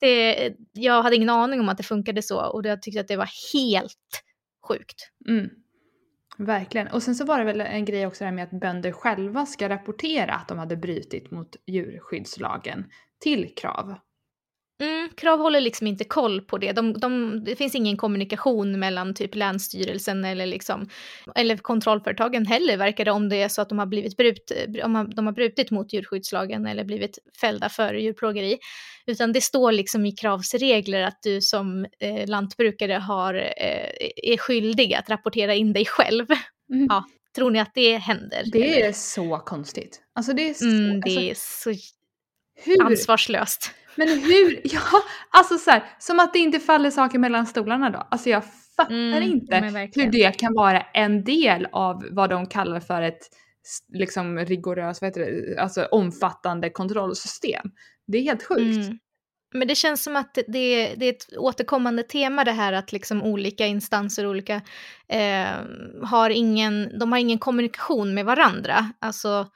Det, 0.00 0.52
jag 0.72 1.02
hade 1.02 1.16
ingen 1.16 1.30
aning 1.30 1.60
om 1.60 1.68
att 1.68 1.76
det 1.76 1.82
funkade 1.82 2.22
så 2.22 2.40
och 2.40 2.66
jag 2.66 2.82
tyckte 2.82 3.00
att 3.00 3.08
det 3.08 3.16
var 3.16 3.30
helt 3.52 4.22
sjukt. 4.68 5.10
Mm. 5.28 5.48
Verkligen. 6.38 6.88
Och 6.88 7.02
sen 7.02 7.14
så 7.14 7.24
var 7.24 7.38
det 7.38 7.44
väl 7.44 7.60
en 7.60 7.84
grej 7.84 8.06
också 8.06 8.24
där 8.24 8.32
med 8.32 8.44
att 8.44 8.60
bönder 8.60 8.92
själva 8.92 9.46
ska 9.46 9.68
rapportera 9.68 10.34
att 10.34 10.48
de 10.48 10.58
hade 10.58 10.76
brutit 10.76 11.30
mot 11.30 11.56
djurskyddslagen 11.66 12.84
till 13.20 13.54
krav. 13.56 13.94
Mm, 14.80 15.08
Krav 15.16 15.38
håller 15.38 15.60
liksom 15.60 15.86
inte 15.86 16.04
koll 16.04 16.40
på 16.40 16.58
det. 16.58 16.72
De, 16.72 16.92
de, 16.92 17.44
det 17.44 17.56
finns 17.56 17.74
ingen 17.74 17.96
kommunikation 17.96 18.78
mellan 18.78 19.14
typ 19.14 19.34
Länsstyrelsen 19.34 20.24
eller, 20.24 20.46
liksom, 20.46 20.88
eller 21.34 21.56
kontrollföretagen 21.56 22.46
heller 22.46 22.76
verkar 22.76 23.04
det 23.04 23.10
om 23.10 23.28
det 23.28 23.36
är 23.36 23.48
så 23.48 23.62
att 23.62 23.68
de 23.68 23.78
har, 23.78 23.86
blivit 23.86 24.16
brut, 24.16 24.52
om 24.84 25.12
de 25.16 25.26
har 25.26 25.32
brutit 25.32 25.70
mot 25.70 25.92
djurskyddslagen 25.92 26.66
eller 26.66 26.84
blivit 26.84 27.18
fällda 27.40 27.68
för 27.68 27.94
djurplågeri. 27.94 28.58
Utan 29.06 29.32
det 29.32 29.40
står 29.40 29.72
liksom 29.72 30.06
i 30.06 30.12
Kravs 30.12 30.54
regler 30.54 31.02
att 31.02 31.22
du 31.22 31.40
som 31.40 31.86
eh, 32.00 32.26
lantbrukare 32.26 32.92
har, 32.92 33.34
eh, 33.34 34.32
är 34.32 34.36
skyldig 34.36 34.94
att 34.94 35.10
rapportera 35.10 35.54
in 35.54 35.72
dig 35.72 35.86
själv. 35.86 36.26
Mm. 36.72 36.86
Ja, 36.90 37.04
tror 37.36 37.50
ni 37.50 37.60
att 37.60 37.74
det 37.74 37.96
händer? 37.96 38.42
Det 38.52 38.76
eller? 38.76 38.88
är 38.88 38.92
så 38.92 39.38
konstigt. 39.38 40.00
Alltså 40.14 40.32
det 40.32 40.50
är 40.50 40.54
så, 40.54 40.64
mm, 40.64 41.00
det 41.00 41.10
alltså, 41.10 41.20
är 41.20 41.34
så 41.34 41.80
hur? 42.64 42.82
ansvarslöst. 42.82 43.70
Men 43.98 44.08
hur, 44.08 44.60
ja, 44.64 45.02
alltså 45.30 45.58
så 45.58 45.70
här, 45.70 45.84
som 45.98 46.20
att 46.20 46.32
det 46.32 46.38
inte 46.38 46.60
faller 46.60 46.90
saker 46.90 47.18
mellan 47.18 47.46
stolarna 47.46 47.90
då. 47.90 48.06
Alltså 48.10 48.30
jag 48.30 48.42
fattar 48.76 48.94
mm, 48.94 49.22
inte 49.22 49.56
hur 49.94 50.10
det 50.10 50.38
kan 50.38 50.54
vara 50.54 50.80
en 50.80 51.24
del 51.24 51.68
av 51.72 52.04
vad 52.10 52.30
de 52.30 52.46
kallar 52.46 52.80
för 52.80 53.02
ett 53.02 53.28
liksom 53.92 54.38
rigoröst, 54.38 55.02
vad 55.02 55.08
heter 55.08 55.20
det, 55.20 55.60
alltså 55.60 55.84
omfattande 55.84 56.70
kontrollsystem. 56.70 57.70
Det 58.06 58.18
är 58.18 58.22
helt 58.22 58.42
sjukt. 58.42 58.86
Mm. 58.86 58.98
Men 59.54 59.68
det 59.68 59.74
känns 59.74 60.02
som 60.02 60.16
att 60.16 60.34
det, 60.34 60.94
det 60.96 61.06
är 61.06 61.12
ett 61.12 61.36
återkommande 61.36 62.02
tema 62.02 62.44
det 62.44 62.52
här 62.52 62.72
att 62.72 62.92
liksom 62.92 63.22
olika 63.22 63.66
instanser, 63.66 64.26
olika, 64.26 64.54
eh, 65.08 65.56
har 66.02 66.30
ingen, 66.30 66.98
de 66.98 67.12
har 67.12 67.18
ingen 67.18 67.38
kommunikation 67.38 68.14
med 68.14 68.24
varandra. 68.24 68.92
Alltså, 68.98 69.46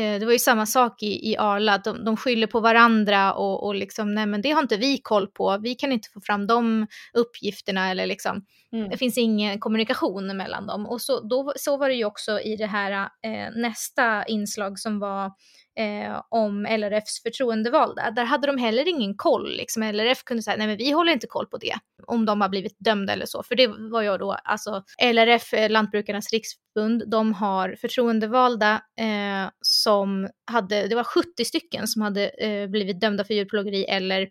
det 0.00 0.24
var 0.24 0.32
ju 0.32 0.38
samma 0.38 0.66
sak 0.66 1.02
i, 1.02 1.30
i 1.30 1.36
Arla, 1.36 1.78
de, 1.78 2.04
de 2.04 2.16
skyller 2.16 2.46
på 2.46 2.60
varandra 2.60 3.32
och, 3.34 3.66
och 3.66 3.74
liksom, 3.74 4.14
nej 4.14 4.26
men 4.26 4.42
det 4.42 4.50
har 4.50 4.62
inte 4.62 4.76
vi 4.76 4.98
koll 4.98 5.26
på, 5.26 5.58
vi 5.62 5.74
kan 5.74 5.92
inte 5.92 6.08
få 6.14 6.20
fram 6.20 6.46
de 6.46 6.86
uppgifterna 7.14 7.90
eller 7.90 8.06
liksom, 8.06 8.44
mm. 8.72 8.88
det 8.90 8.96
finns 8.96 9.18
ingen 9.18 9.60
kommunikation 9.60 10.36
mellan 10.36 10.66
dem. 10.66 10.86
Och 10.86 11.00
så, 11.00 11.20
då, 11.20 11.52
så 11.56 11.76
var 11.76 11.88
det 11.88 11.94
ju 11.94 12.04
också 12.04 12.40
i 12.40 12.56
det 12.56 12.66
här 12.66 12.92
eh, 13.02 13.50
nästa 13.56 14.24
inslag 14.24 14.78
som 14.78 14.98
var 14.98 15.32
eh, 15.78 16.22
om 16.28 16.66
LRFs 16.66 17.22
förtroendevalda. 17.22 18.10
Där 18.10 18.24
hade 18.24 18.46
de 18.46 18.58
heller 18.58 18.88
ingen 18.88 19.16
koll. 19.16 19.56
Liksom. 19.56 19.82
LRF 19.82 20.24
kunde 20.24 20.42
säga 20.42 20.56
nej 20.56 20.66
men 20.66 20.76
vi 20.76 20.90
håller 20.90 21.12
inte 21.12 21.26
koll 21.26 21.46
på 21.46 21.56
det. 21.56 21.74
Om 22.06 22.24
de 22.24 22.40
har 22.40 22.48
blivit 22.48 22.76
dömda 22.78 23.12
eller 23.12 23.26
så. 23.26 23.42
För 23.42 23.54
det 23.54 23.66
var 23.66 24.02
ju 24.02 24.18
då, 24.18 24.32
alltså 24.32 24.84
LRF, 25.02 25.52
eh, 25.52 25.70
Lantbrukarnas 25.70 26.32
riksförbund, 26.32 27.10
de 27.10 27.32
har 27.32 27.76
förtroendevalda 27.80 28.72
eh, 29.00 29.50
som 29.60 30.28
hade, 30.50 30.86
det 30.86 30.94
var 30.94 31.04
70 31.04 31.44
stycken 31.44 31.88
som 31.88 32.02
hade 32.02 32.28
eh, 32.28 32.68
blivit 32.68 33.00
dömda 33.00 33.24
för 33.24 33.34
djurplågeri 33.34 33.84
eller 33.84 34.22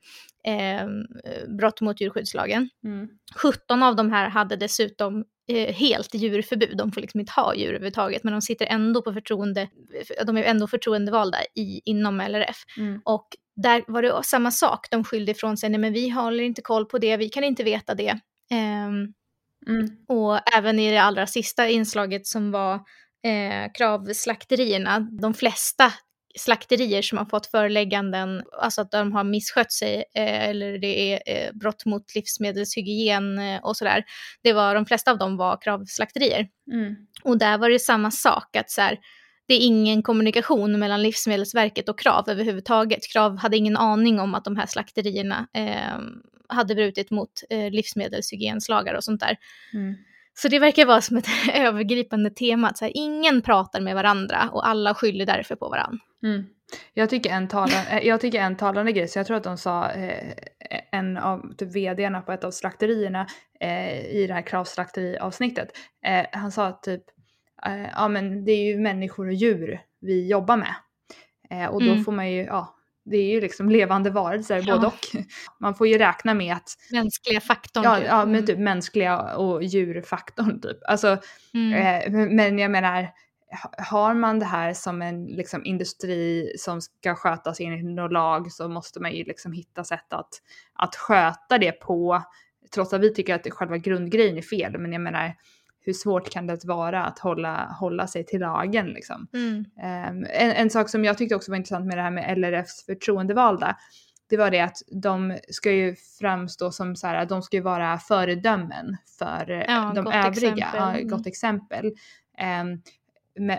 eh, 0.48 0.88
brott 1.58 1.82
mot 1.82 2.02
djurskyddslagen. 2.02 2.70
Mm. 2.84 3.08
17 3.36 3.84
av 3.84 3.96
de 3.96 4.12
här 4.12 4.30
hade 4.30 4.56
dessutom 4.56 5.26
helt 5.74 6.14
djurförbud, 6.14 6.78
de 6.78 6.92
får 6.92 7.02
liksom 7.02 7.20
inte 7.20 7.32
ha 7.36 7.56
djur 7.56 7.70
överhuvudtaget, 7.70 8.24
men 8.24 8.34
de 8.34 8.42
sitter 8.42 8.66
ändå 8.66 9.02
på 9.02 9.14
förtroende, 9.14 9.70
de 10.26 10.38
är 10.38 10.44
ändå 10.44 10.68
förtroendevalda 10.68 11.38
i, 11.56 11.82
inom 11.86 12.22
LRF. 12.22 12.58
Mm. 12.78 13.02
Och 13.06 13.28
där 13.56 13.84
var 13.88 14.02
det 14.02 14.24
samma 14.24 14.52
sak, 14.52 14.88
de 14.92 15.04
skyllde 15.04 15.32
ifrån 15.32 15.58
sig, 15.58 15.70
nej 15.70 15.80
men 15.80 15.94
vi 15.94 16.10
håller 16.10 16.44
inte 16.44 16.62
koll 16.62 16.86
på 16.86 16.98
det, 16.98 17.18
vi 17.18 17.30
kan 17.30 17.44
inte 17.44 17.64
veta 17.64 17.96
det. 17.96 18.20
Eh, 18.52 18.86
mm. 19.68 19.90
Och 20.08 20.54
även 20.54 20.80
i 20.80 20.92
det 20.92 21.02
allra 21.02 21.28
sista 21.28 21.70
inslaget 21.70 22.28
som 22.28 22.52
var 22.52 22.76
eh, 23.26 23.72
kravslakterierna, 23.74 25.00
de 25.00 25.34
flesta 25.34 25.94
slakterier 26.38 27.02
som 27.02 27.18
har 27.18 27.26
fått 27.26 27.48
förelägganden, 27.48 28.44
alltså 28.62 28.82
att 28.82 28.92
de 28.92 29.12
har 29.12 29.24
misskött 29.24 29.72
sig 29.72 29.96
eh, 29.96 30.50
eller 30.50 30.78
det 30.78 31.14
är 31.14 31.22
eh, 31.26 31.54
brott 31.54 31.86
mot 31.86 32.16
livsmedelshygien 32.16 33.40
eh, 33.40 33.60
och 33.64 33.78
sådär. 33.78 34.04
Det 34.44 34.54
var, 34.54 34.76
de 34.76 34.86
flesta 34.86 35.12
av 35.12 35.18
dem 35.18 35.38
var 35.38 35.62
kravslakterier. 35.62 36.48
Mm. 36.72 36.96
Och 37.24 37.38
där 37.38 37.58
var 37.58 37.70
det 37.70 37.80
samma 37.80 38.12
sak, 38.12 38.56
att 38.56 38.72
så 38.72 38.82
här, 38.82 39.00
det 39.48 39.54
är 39.54 39.60
ingen 39.60 40.04
kommunikation 40.04 40.80
mellan 40.80 41.04
Livsmedelsverket 41.04 41.90
och 41.90 42.00
Krav 42.00 42.30
överhuvudtaget. 42.30 43.12
Krav 43.12 43.38
hade 43.38 43.58
ingen 43.58 43.78
aning 43.78 44.20
om 44.20 44.36
att 44.36 44.46
de 44.46 44.56
här 44.56 44.66
slakterierna 44.66 45.48
eh, 45.54 46.00
hade 46.50 46.76
brutit 46.76 47.12
mot 47.12 47.32
eh, 47.50 47.72
livsmedelshygienslagar 47.72 48.94
och 48.94 49.04
sånt 49.04 49.20
där. 49.20 49.38
Mm. 49.74 49.96
Så 50.38 50.48
det 50.48 50.60
verkar 50.60 50.86
vara 50.86 51.02
som 51.02 51.18
ett 51.18 51.28
övergripande 51.54 52.30
tema, 52.30 52.68
att 52.68 52.78
så 52.78 52.86
här, 52.86 52.92
ingen 52.96 53.42
pratar 53.42 53.82
med 53.82 53.96
varandra 53.96 54.50
och 54.52 54.68
alla 54.68 54.94
skyller 54.96 55.26
därför 55.26 55.56
på 55.56 55.70
varandra. 55.70 56.00
Mm. 56.24 56.46
Jag, 56.94 57.10
tycker 57.10 57.30
en 57.30 57.48
talande, 57.48 57.86
eh, 57.92 58.08
jag 58.08 58.22
tycker 58.22 58.40
en 58.40 58.56
talande 58.56 58.92
grej, 58.92 59.08
så 59.08 59.20
jag 59.20 59.28
tror 59.28 59.38
att 59.38 59.44
de 59.44 59.58
sa, 59.58 59.92
eh, 59.92 60.34
en 60.92 61.18
av 61.18 61.54
typ 61.58 61.76
vdarna 61.76 62.22
på 62.22 62.32
ett 62.32 62.44
av 62.44 62.52
slakterierna 62.52 63.28
eh, 63.60 64.06
i 64.06 64.26
det 64.28 64.34
här 64.34 64.42
kravslakteriavsnittet, 64.42 65.70
eh, 66.06 66.26
han 66.32 66.52
sa 66.52 66.72
typ, 66.72 67.04
eh, 67.66 67.90
ja 67.96 68.08
men 68.08 68.46
det 68.46 68.52
är 68.52 68.66
ju 68.66 68.80
människor 68.80 69.28
och 69.28 69.34
djur 69.34 69.82
vi 70.02 70.28
jobbar 70.28 70.58
med. 70.58 70.76
Eh, 71.50 71.66
och 71.66 71.84
då 71.84 71.92
mm. 71.92 72.04
får 72.04 72.12
man 72.12 72.32
ju, 72.32 72.44
ja, 72.44 72.75
det 73.06 73.18
är 73.18 73.32
ju 73.32 73.42
liksom 73.42 73.70
levande 73.70 74.10
varelser 74.10 74.64
ja. 74.68 74.76
både 74.76 74.88
och. 74.88 75.26
Man 75.60 75.76
får 75.76 75.88
ju 75.88 75.98
räkna 75.98 76.34
med 76.34 76.54
att... 76.54 76.78
Mänskliga 76.92 77.42
faktorn. 77.42 77.84
Ja, 77.84 77.98
typ. 77.98 78.06
ja 78.08 78.26
men 78.26 78.36
mm. 78.36 78.46
typ 78.46 78.60
mänskliga 78.60 79.36
och 79.36 79.64
djurfaktorn 79.64 80.62
typ. 80.62 80.78
Alltså, 80.88 81.18
mm. 81.54 81.74
eh, 81.74 82.28
men 82.30 82.60
jag 82.60 82.72
menar, 82.72 83.08
har 83.78 84.14
man 84.14 84.40
det 84.40 84.46
här 84.46 84.74
som 84.74 85.02
en 85.02 85.26
liksom, 85.26 85.66
industri 85.66 86.54
som 86.58 86.82
ska 86.82 87.16
skötas 87.16 87.60
enligt 87.60 87.86
någon 87.86 88.12
lag 88.12 88.52
så 88.52 88.70
måste 88.70 89.00
man 89.00 89.14
ju 89.14 89.24
liksom 89.24 89.52
hitta 89.52 89.84
sätt 89.84 90.14
att, 90.14 90.42
att 90.74 90.96
sköta 90.96 91.58
det 91.58 91.72
på. 91.72 92.24
Trots 92.74 92.94
att 92.94 93.02
vi 93.02 93.14
tycker 93.14 93.36
att 93.36 93.54
själva 93.54 93.78
grundgrejen 93.78 94.38
är 94.38 94.42
fel, 94.42 94.78
men 94.78 94.94
jag 94.94 95.02
menar 95.02 95.34
hur 95.86 95.94
svårt 95.94 96.30
kan 96.30 96.48
det 96.48 96.66
vara 96.66 97.06
att 97.06 97.20
hålla, 97.20 97.76
hålla 97.80 98.08
sig 98.08 98.26
till 98.26 98.40
lagen 98.40 98.86
liksom. 98.86 99.28
Mm. 99.34 99.58
Um, 99.58 100.28
en, 100.30 100.52
en, 100.52 100.70
sak 100.70 100.90
som 100.90 101.06
jag 101.06 101.18
tyckte 101.18 101.36
också 101.36 101.52
var 101.52 101.58
intressant 101.58 101.86
med 101.86 101.98
det 101.98 102.02
här 102.02 102.12
med 102.12 102.38
LRFs 102.38 102.86
förtroendevalda, 102.86 103.78
det 104.30 104.38
var 104.38 104.52
det 104.52 104.60
att 104.60 104.78
de 104.92 105.38
ska 105.50 105.72
ju 105.72 105.96
framstå 106.20 106.72
som 106.72 106.96
så 106.96 107.08
här, 107.08 107.26
de 107.26 107.42
ska 107.42 107.58
ju 107.58 107.64
vara 107.64 107.98
föredömen 107.98 108.98
för 109.20 109.66
ja, 109.68 109.92
de 109.96 110.08
övriga, 110.08 110.30
exempel. 110.30 110.64
Ja, 110.74 110.94
mm. 110.94 111.08
gott 111.08 111.28
exempel. 111.28 111.86
Um, 112.62 112.82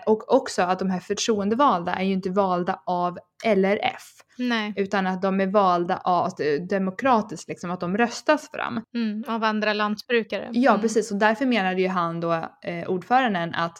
och 0.06 0.34
också 0.34 0.62
att 0.62 0.78
de 0.78 0.90
här 0.90 1.00
förtroendevalda 1.00 1.92
är 1.92 2.04
ju 2.04 2.12
inte 2.12 2.30
valda 2.30 2.82
av 2.86 3.18
LRF. 3.44 4.16
Nej. 4.38 4.72
Utan 4.76 5.06
att 5.06 5.22
de 5.22 5.40
är 5.40 5.46
valda 5.46 5.96
av, 5.96 6.32
demokratiskt, 6.70 7.48
liksom, 7.48 7.70
att 7.70 7.80
de 7.80 7.96
röstas 7.96 8.50
fram. 8.50 8.82
Mm, 8.94 9.24
av 9.28 9.44
andra 9.44 9.72
lantbrukare. 9.72 10.48
Ja 10.52 10.70
mm. 10.70 10.80
precis, 10.80 11.10
och 11.10 11.18
därför 11.18 11.46
menade 11.46 11.82
ju 11.82 11.88
han 11.88 12.20
då, 12.20 12.32
eh, 12.62 12.88
ordföranden, 12.88 13.54
att 13.54 13.78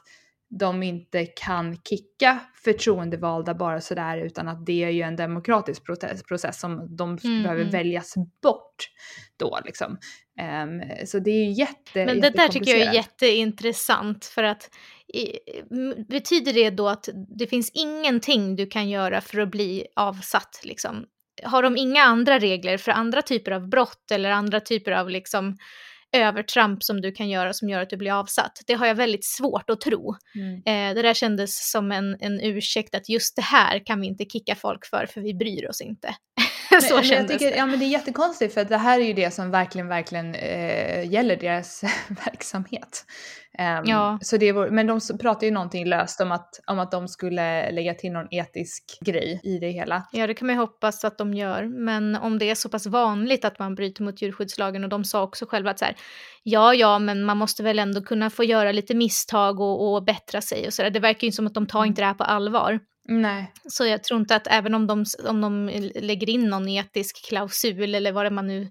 de 0.49 0.83
inte 0.83 1.27
kan 1.27 1.77
kicka 1.77 2.39
förtroendevalda 2.65 3.55
bara 3.55 3.81
sådär 3.81 4.19
utan 4.19 4.49
att 4.49 4.67
det 4.67 4.85
är 4.85 4.91
ju 4.91 5.03
en 5.03 5.17
demokratisk 5.17 5.85
process, 5.85 6.23
process 6.23 6.61
som 6.61 6.97
de 6.97 7.19
mm, 7.25 7.43
behöver 7.43 7.61
mm. 7.61 7.73
väljas 7.73 8.15
bort 8.43 8.89
då 9.37 9.59
liksom. 9.65 9.99
Um, 10.41 11.07
så 11.07 11.19
det 11.19 11.31
är 11.31 11.45
ju 11.45 11.53
jätte 11.53 12.07
Men 12.07 12.21
det 12.21 12.31
där 12.31 12.49
tycker 12.49 12.71
jag 12.71 12.81
är 12.81 12.93
jätteintressant 12.93 14.25
för 14.25 14.43
att 14.43 14.71
i, 15.15 15.39
betyder 16.09 16.53
det 16.53 16.71
då 16.71 16.89
att 16.89 17.09
det 17.39 17.47
finns 17.47 17.71
ingenting 17.75 18.57
du 18.57 18.67
kan 18.67 18.89
göra 18.89 19.21
för 19.21 19.39
att 19.39 19.51
bli 19.51 19.87
avsatt 19.97 20.61
liksom? 20.63 21.05
Har 21.43 21.63
de 21.63 21.77
inga 21.77 22.03
andra 22.03 22.39
regler 22.39 22.79
för 22.79 22.93
andra 22.93 23.23
typer 23.23 23.53
av 23.53 23.69
brott 23.69 24.11
eller 24.11 24.31
andra 24.31 24.61
typer 24.61 24.93
av 24.93 25.11
liksom 25.11 25.57
övertramp 26.17 26.83
som 26.83 27.01
du 27.01 27.13
kan 27.13 27.29
göra 27.29 27.53
som 27.53 27.69
gör 27.69 27.81
att 27.81 27.91
du 27.91 27.97
blir 27.97 28.13
avsatt. 28.13 28.63
Det 28.67 28.75
har 28.75 28.87
jag 28.87 28.95
väldigt 28.95 29.25
svårt 29.25 29.71
att 29.71 29.81
tro. 29.81 30.15
Mm. 30.35 30.55
Eh, 30.55 30.95
det 30.95 31.03
där 31.03 31.15
kändes 31.15 31.71
som 31.71 31.93
en, 31.93 32.17
en 32.21 32.41
ursäkt 32.41 32.95
att 32.95 33.09
just 33.09 33.37
det 33.37 33.43
här 33.43 33.87
kan 33.87 34.01
vi 34.01 34.07
inte 34.07 34.25
kicka 34.25 34.55
folk 34.55 34.87
för 34.87 35.07
för 35.07 35.21
vi 35.21 35.35
bryr 35.35 35.69
oss 35.69 35.81
inte. 35.81 36.15
så 36.83 36.95
men, 36.95 37.05
kändes 37.05 37.33
tycker, 37.33 37.51
det. 37.51 37.57
Ja 37.57 37.67
men 37.67 37.79
det 37.79 37.85
är 37.85 37.89
jättekonstigt 37.89 38.55
för 38.55 38.65
det 38.65 38.77
här 38.77 39.01
är 39.01 39.05
ju 39.05 39.13
det 39.13 39.31
som 39.31 39.51
verkligen, 39.51 39.89
verkligen 39.89 40.35
eh, 40.35 41.13
gäller 41.13 41.37
deras 41.37 41.85
verksamhet. 42.25 43.05
Um, 43.59 43.85
ja. 43.85 44.19
så 44.23 44.37
det 44.37 44.53
var, 44.53 44.71
men 44.71 44.87
de 44.87 45.01
pratar 45.21 45.47
ju 45.47 45.53
någonting 45.53 45.87
löst 45.87 46.21
om 46.21 46.33
att, 46.33 46.49
om 46.67 46.79
att 46.79 46.91
de 46.91 47.09
skulle 47.09 47.71
lägga 47.71 47.95
till 47.95 48.13
någon 48.13 48.27
etisk 48.31 48.99
grej 49.01 49.41
i 49.45 49.59
det 49.59 49.71
hela. 49.71 50.03
Ja 50.13 50.27
det 50.27 50.35
kan 50.35 50.47
man 50.47 50.57
ju 50.57 50.61
hoppas 50.61 51.05
att 51.05 51.19
de 51.19 51.35
gör. 51.35 51.65
Men 51.65 52.17
om 52.17 52.39
det 52.39 52.51
är 52.51 52.55
så 52.55 52.69
pass 52.69 52.87
vanligt 52.87 53.45
att 53.45 53.59
man 53.59 53.75
bryter 53.75 54.03
mot 54.03 54.23
djurskyddslagen 54.23 54.85
och 54.85 54.91
de 54.91 55.05
sa 55.05 55.23
också 55.23 55.47
själva 55.47 55.71
att 55.71 55.79
så 55.79 55.85
här, 55.85 55.97
ja 56.43 56.75
ja 56.75 56.99
men 56.99 57.25
man 57.25 57.37
måste 57.37 57.63
väl 57.63 57.79
ändå 57.79 58.03
kunna 58.03 58.31
få 58.31 58.45
göra 58.45 58.73
lite 58.73 58.95
misstag 58.95 59.61
och, 59.61 59.95
och 59.95 60.05
bättra 60.05 60.41
sig 60.41 60.67
och 60.67 60.73
sådär. 60.73 60.91
Det 60.91 61.01
verkar 61.01 61.27
ju 61.27 61.33
som 61.33 61.47
att 61.47 61.55
de 61.55 61.67
tar 61.67 61.85
inte 61.85 62.03
det 62.03 62.07
här 62.07 62.15
på 62.15 62.25
allvar. 62.25 62.81
Nej. 63.09 63.53
Så 63.69 63.87
jag 63.87 64.05
tror 64.05 64.21
inte 64.21 64.37
att 64.37 64.47
även 64.47 64.75
om 64.75 64.87
de, 64.87 65.05
om 65.29 65.41
de 65.41 65.67
lägger 65.95 66.31
in 66.31 66.49
någon 66.49 66.69
etisk 66.69 67.29
klausul 67.29 67.95
eller 67.95 68.13
vad 68.13 68.27
det 68.27 68.31
man 68.31 68.47
nu 68.47 68.71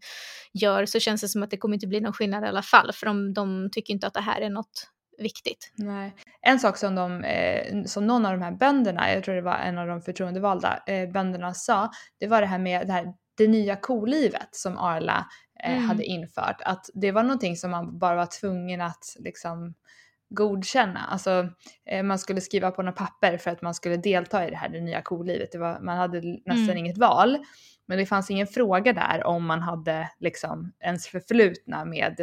gör 0.54 0.86
så 0.86 1.00
känns 1.00 1.22
det 1.22 1.28
som 1.28 1.44
att 1.44 1.50
det 1.50 1.58
kommer 1.58 1.74
inte 1.74 1.88
bli 1.88 2.02
någon 2.02 2.14
skillnad 2.14 2.44
i 2.44 2.48
alla 2.48 2.62
fall 2.62 2.92
för 2.94 3.06
de, 3.06 3.34
de 3.34 3.70
tycker 3.72 3.94
inte 3.94 4.08
att 4.08 4.14
det 4.14 4.22
här 4.22 4.42
är 4.42 4.50
något 4.50 4.90
viktigt. 5.18 5.72
Nej. 5.76 6.16
En 6.42 6.60
sak 6.60 6.78
som, 6.78 6.96
de, 6.96 7.24
eh, 7.24 7.84
som 7.84 8.08
någon 8.08 8.26
av 8.26 8.32
de 8.32 8.42
här 8.42 8.52
bönderna, 8.52 9.14
jag 9.14 9.24
tror 9.24 9.36
det 9.36 9.42
var 9.42 9.58
en 9.58 9.78
av 9.78 9.88
de 9.88 10.02
förtroendevalda 10.02 10.84
eh, 10.88 11.10
bönderna 11.10 11.54
sa, 11.54 11.92
det 12.20 12.28
var 12.28 12.42
det 12.42 12.48
här 12.48 12.60
med 12.60 12.88
det, 12.88 12.94
här, 12.94 13.14
det 13.38 13.48
nya 13.48 13.76
kolivet 13.76 14.50
som 14.52 14.78
Arla 14.78 15.26
eh, 15.64 15.74
mm. 15.74 15.86
hade 15.86 16.04
infört. 16.04 16.62
Att 16.66 16.90
det 16.94 17.12
var 17.12 17.24
någonting 17.24 17.56
som 17.56 17.72
man 17.72 18.00
bara 18.00 18.16
var 18.16 18.40
tvungen 18.40 18.82
att 18.82 19.16
liksom 19.20 19.74
godkänna. 20.36 21.00
Alltså 21.00 21.50
eh, 21.86 22.04
man 22.04 22.20
skulle 22.20 22.42
skriva 22.42 22.72
på 22.72 22.82
något 22.82 22.96
papper 22.96 23.38
för 23.38 23.52
att 23.52 23.62
man 23.62 23.74
skulle 23.74 23.98
delta 23.98 24.48
i 24.48 24.50
det 24.50 24.58
här 24.58 24.70
det 24.70 24.82
nya 24.82 25.02
kolivet. 25.02 25.52
Det 25.52 25.58
var, 25.58 25.80
man 25.80 25.98
hade 25.98 26.22
nästan 26.22 26.64
mm. 26.64 26.78
inget 26.78 26.98
val. 26.98 27.38
Men 27.88 27.98
det 27.98 28.06
fanns 28.06 28.32
ingen 28.32 28.48
fråga 28.48 28.94
där 28.94 29.24
om 29.24 29.46
man 29.46 29.62
hade 29.62 30.10
liksom 30.20 30.72
ens 30.80 31.08
förflutna 31.08 31.86
med 31.86 32.20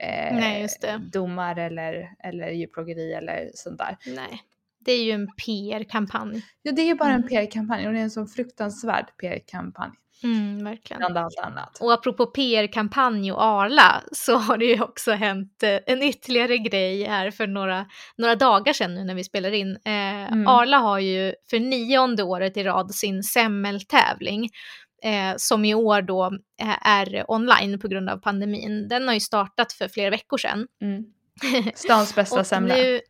eh, 0.00 0.34
Nej, 0.36 0.68
domar 1.12 1.58
eller, 1.58 2.10
eller 2.18 2.48
djurplågeri 2.48 3.12
eller 3.12 3.50
sånt 3.54 3.78
där. 3.78 3.96
Nej, 4.06 4.42
det 4.84 4.92
är 4.92 5.04
ju 5.04 5.10
en 5.10 5.26
PR-kampanj. 5.26 6.42
Ja, 6.62 6.72
det 6.72 6.82
är 6.82 6.86
ju 6.86 6.94
bara 6.94 7.08
en 7.08 7.16
mm. 7.16 7.28
PR-kampanj 7.28 7.86
och 7.86 7.92
det 7.92 7.98
är 7.98 8.02
en 8.02 8.10
så 8.10 8.26
fruktansvärd 8.26 9.06
PR-kampanj. 9.20 9.92
Mm, 10.24 10.64
verkligen. 10.64 10.98
Bland 10.98 11.18
allt 11.18 11.38
annat. 11.38 11.78
Och 11.80 11.92
apropå 11.92 12.26
PR-kampanj 12.26 13.32
och 13.32 13.42
Arla 13.42 14.02
så 14.12 14.36
har 14.36 14.58
det 14.58 14.64
ju 14.64 14.82
också 14.82 15.12
hänt 15.12 15.62
eh, 15.62 15.78
en 15.86 16.02
ytterligare 16.02 16.58
grej 16.58 17.04
här 17.04 17.30
för 17.30 17.46
några, 17.46 17.86
några 18.16 18.34
dagar 18.34 18.72
sedan 18.72 18.94
nu 18.94 19.04
när 19.04 19.14
vi 19.14 19.24
spelar 19.24 19.52
in. 19.52 19.70
Eh, 19.70 20.32
mm. 20.32 20.46
Arla 20.46 20.78
har 20.78 20.98
ju 20.98 21.34
för 21.50 21.60
nionde 21.60 22.22
året 22.22 22.56
i 22.56 22.62
rad 22.62 22.94
sin 22.94 23.22
semmeltävling 23.22 24.48
eh, 25.04 25.34
som 25.36 25.64
i 25.64 25.74
år 25.74 26.02
då 26.02 26.26
eh, 26.62 26.88
är 26.88 27.24
online 27.30 27.78
på 27.78 27.88
grund 27.88 28.10
av 28.10 28.16
pandemin. 28.16 28.88
Den 28.88 29.06
har 29.06 29.14
ju 29.14 29.20
startat 29.20 29.72
för 29.72 29.88
flera 29.88 30.10
veckor 30.10 30.38
sedan. 30.38 30.66
Mm. 30.82 31.04
Stans 31.74 32.14
bästa 32.14 32.44
semla. 32.44 32.74
Nu, 32.74 33.00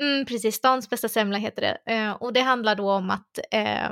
mm, 0.00 0.26
precis, 0.26 0.56
stans 0.56 0.90
bästa 0.90 1.08
semla 1.08 1.38
heter 1.38 1.62
det. 1.62 1.92
Eh, 1.94 2.12
och 2.12 2.32
det 2.32 2.40
handlar 2.40 2.74
då 2.74 2.90
om 2.90 3.10
att 3.10 3.38
eh, 3.50 3.90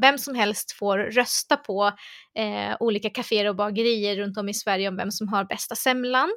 vem 0.00 0.18
som 0.18 0.34
helst 0.34 0.72
får 0.72 0.98
rösta 0.98 1.56
på 1.56 1.92
eh, 2.38 2.76
olika 2.80 3.10
kaféer 3.10 3.48
och 3.48 3.56
bagerier 3.56 4.16
runt 4.16 4.38
om 4.38 4.48
i 4.48 4.54
Sverige 4.54 4.88
om 4.88 4.96
vem 4.96 5.10
som 5.10 5.28
har 5.28 5.44
bästa 5.44 5.74
semlan. 5.74 6.30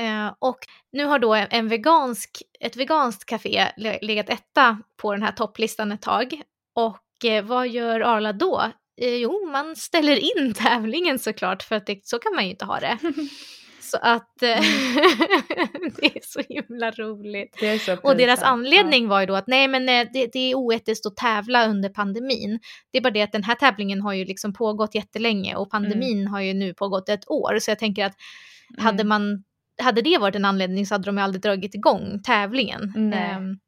Eh, 0.00 0.34
och 0.38 0.58
nu 0.92 1.04
har 1.04 1.18
då 1.18 1.34
en 1.34 1.68
vegansk, 1.68 2.42
ett 2.60 2.76
veganskt 2.76 3.24
kafé 3.24 3.68
legat 4.00 4.28
etta 4.28 4.78
på 4.96 5.12
den 5.12 5.22
här 5.22 5.32
topplistan 5.32 5.92
ett 5.92 6.02
tag. 6.02 6.42
Och 6.74 7.24
eh, 7.24 7.44
vad 7.44 7.68
gör 7.68 8.00
Arla 8.00 8.32
då? 8.32 8.72
Eh, 9.00 9.14
jo, 9.14 9.48
man 9.52 9.76
ställer 9.76 10.16
in 10.16 10.54
tävlingen 10.56 11.18
såklart, 11.18 11.62
för 11.62 11.76
att 11.76 11.86
det, 11.86 12.00
så 12.06 12.18
kan 12.18 12.34
man 12.34 12.44
ju 12.44 12.50
inte 12.50 12.64
ha 12.64 12.80
det. 12.80 12.98
Så 13.90 13.98
att 14.02 14.42
eh, 14.42 14.50
mm. 14.50 15.92
det 15.96 16.06
är 16.06 16.20
så 16.22 16.40
himla 16.48 16.90
roligt. 16.90 17.56
Så 17.80 17.96
och 18.02 18.16
deras 18.16 18.42
anledning 18.42 19.08
var 19.08 19.20
ju 19.20 19.26
då 19.26 19.34
att 19.34 19.46
nej 19.46 19.68
men 19.68 19.88
eh, 19.88 20.06
det, 20.12 20.26
det 20.32 20.38
är 20.38 20.54
oetiskt 20.54 21.06
att 21.06 21.16
tävla 21.16 21.66
under 21.66 21.88
pandemin. 21.88 22.60
Det 22.92 22.98
är 22.98 23.02
bara 23.02 23.10
det 23.10 23.22
att 23.22 23.32
den 23.32 23.44
här 23.44 23.54
tävlingen 23.54 24.00
har 24.00 24.12
ju 24.12 24.24
liksom 24.24 24.52
pågått 24.52 24.94
jättelänge 24.94 25.54
och 25.54 25.70
pandemin 25.70 26.20
mm. 26.20 26.32
har 26.32 26.40
ju 26.40 26.54
nu 26.54 26.74
pågått 26.74 27.08
ett 27.08 27.30
år. 27.30 27.58
Så 27.60 27.70
jag 27.70 27.78
tänker 27.78 28.04
att 28.04 28.14
hade 28.78 29.00
mm. 29.00 29.08
man 29.08 29.44
hade 29.82 30.02
det 30.02 30.18
varit 30.18 30.34
en 30.34 30.44
anledning 30.44 30.86
så 30.86 30.94
hade 30.94 31.04
de 31.04 31.16
ju 31.16 31.22
aldrig 31.22 31.42
dragit 31.42 31.74
igång 31.74 32.22
tävlingen. 32.22 32.82
Um, 33.36 33.58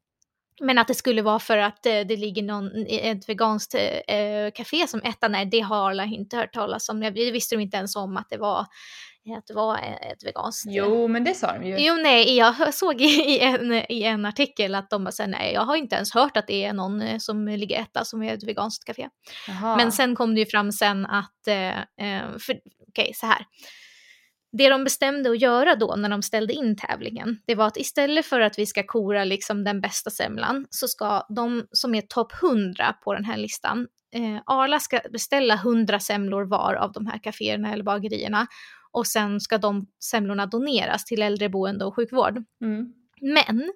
men 0.61 0.77
att 0.77 0.87
det 0.87 0.95
skulle 0.95 1.21
vara 1.21 1.39
för 1.39 1.57
att 1.57 1.85
eh, 1.85 1.99
det 2.07 2.15
ligger 2.15 2.43
någon, 2.43 2.85
ett 2.89 3.29
veganskt 3.29 3.75
eh, 4.07 4.51
café 4.55 4.87
som 4.87 5.01
etta, 5.03 5.27
nej 5.27 5.45
det 5.45 5.59
har 5.59 5.89
alla 5.89 6.05
inte 6.05 6.37
hört 6.37 6.53
talas 6.53 6.89
om. 6.89 6.99
Det 6.99 7.31
visste 7.31 7.55
de 7.55 7.61
inte 7.61 7.77
ens 7.77 7.95
om 7.95 8.17
att 8.17 8.29
det 8.29 8.37
var 8.37 8.65
att 9.37 9.47
det 9.47 9.53
var 9.53 9.77
ett 10.11 10.25
veganskt. 10.25 10.65
Jo, 10.67 11.07
men 11.07 11.23
det 11.23 11.33
sa 11.33 11.53
de 11.53 11.67
ju. 11.67 11.77
Jo, 11.79 11.93
nej, 11.93 12.37
jag 12.37 12.73
såg 12.73 13.01
i 13.01 13.39
en, 13.39 13.73
i 13.73 14.03
en 14.03 14.25
artikel 14.25 14.75
att 14.75 14.89
de 14.89 15.11
sa 15.11 15.25
nej, 15.27 15.53
jag 15.53 15.61
har 15.61 15.75
inte 15.75 15.95
ens 15.95 16.13
hört 16.13 16.37
att 16.37 16.47
det 16.47 16.63
är 16.63 16.73
någon 16.73 17.01
eh, 17.01 17.17
som 17.17 17.47
ligger 17.47 17.81
etta 17.81 18.05
som 18.05 18.23
är 18.23 18.33
ett 18.33 18.43
veganskt 18.43 18.85
café. 18.85 19.09
Men 19.61 19.91
sen 19.91 20.15
kom 20.15 20.35
det 20.35 20.39
ju 20.39 20.45
fram 20.45 20.71
sen 20.71 21.05
att, 21.05 21.47
eh, 21.47 21.79
eh 21.79 22.25
okej, 22.35 22.61
okay, 22.87 23.13
så 23.13 23.25
här 23.25 23.45
det 24.51 24.69
de 24.69 24.83
bestämde 24.83 25.31
att 25.31 25.41
göra 25.41 25.75
då 25.75 25.95
när 25.95 26.09
de 26.09 26.21
ställde 26.21 26.53
in 26.53 26.75
tävlingen, 26.75 27.41
det 27.47 27.55
var 27.55 27.67
att 27.67 27.77
istället 27.77 28.25
för 28.25 28.39
att 28.39 28.59
vi 28.59 28.65
ska 28.65 28.83
kora 28.83 29.23
liksom 29.23 29.63
den 29.63 29.81
bästa 29.81 30.09
semlan 30.09 30.65
så 30.69 30.87
ska 30.87 31.25
de 31.29 31.67
som 31.71 31.95
är 31.95 32.01
topp 32.01 32.33
100 32.43 32.95
på 33.03 33.13
den 33.13 33.25
här 33.25 33.37
listan, 33.37 33.87
eh, 34.15 34.41
Arla 34.45 34.79
ska 34.79 34.99
beställa 35.11 35.55
100 35.55 35.99
semlor 35.99 36.45
var 36.45 36.73
av 36.73 36.91
de 36.91 37.07
här 37.07 37.19
kaféerna 37.23 37.73
eller 37.73 37.83
bagerierna 37.83 38.47
och 38.91 39.07
sen 39.07 39.39
ska 39.39 39.57
de 39.57 39.87
semlorna 40.03 40.45
doneras 40.45 41.05
till 41.05 41.21
äldreboende 41.21 41.85
och 41.85 41.95
sjukvård. 41.95 42.43
Mm. 42.61 42.93
Men 43.21 43.71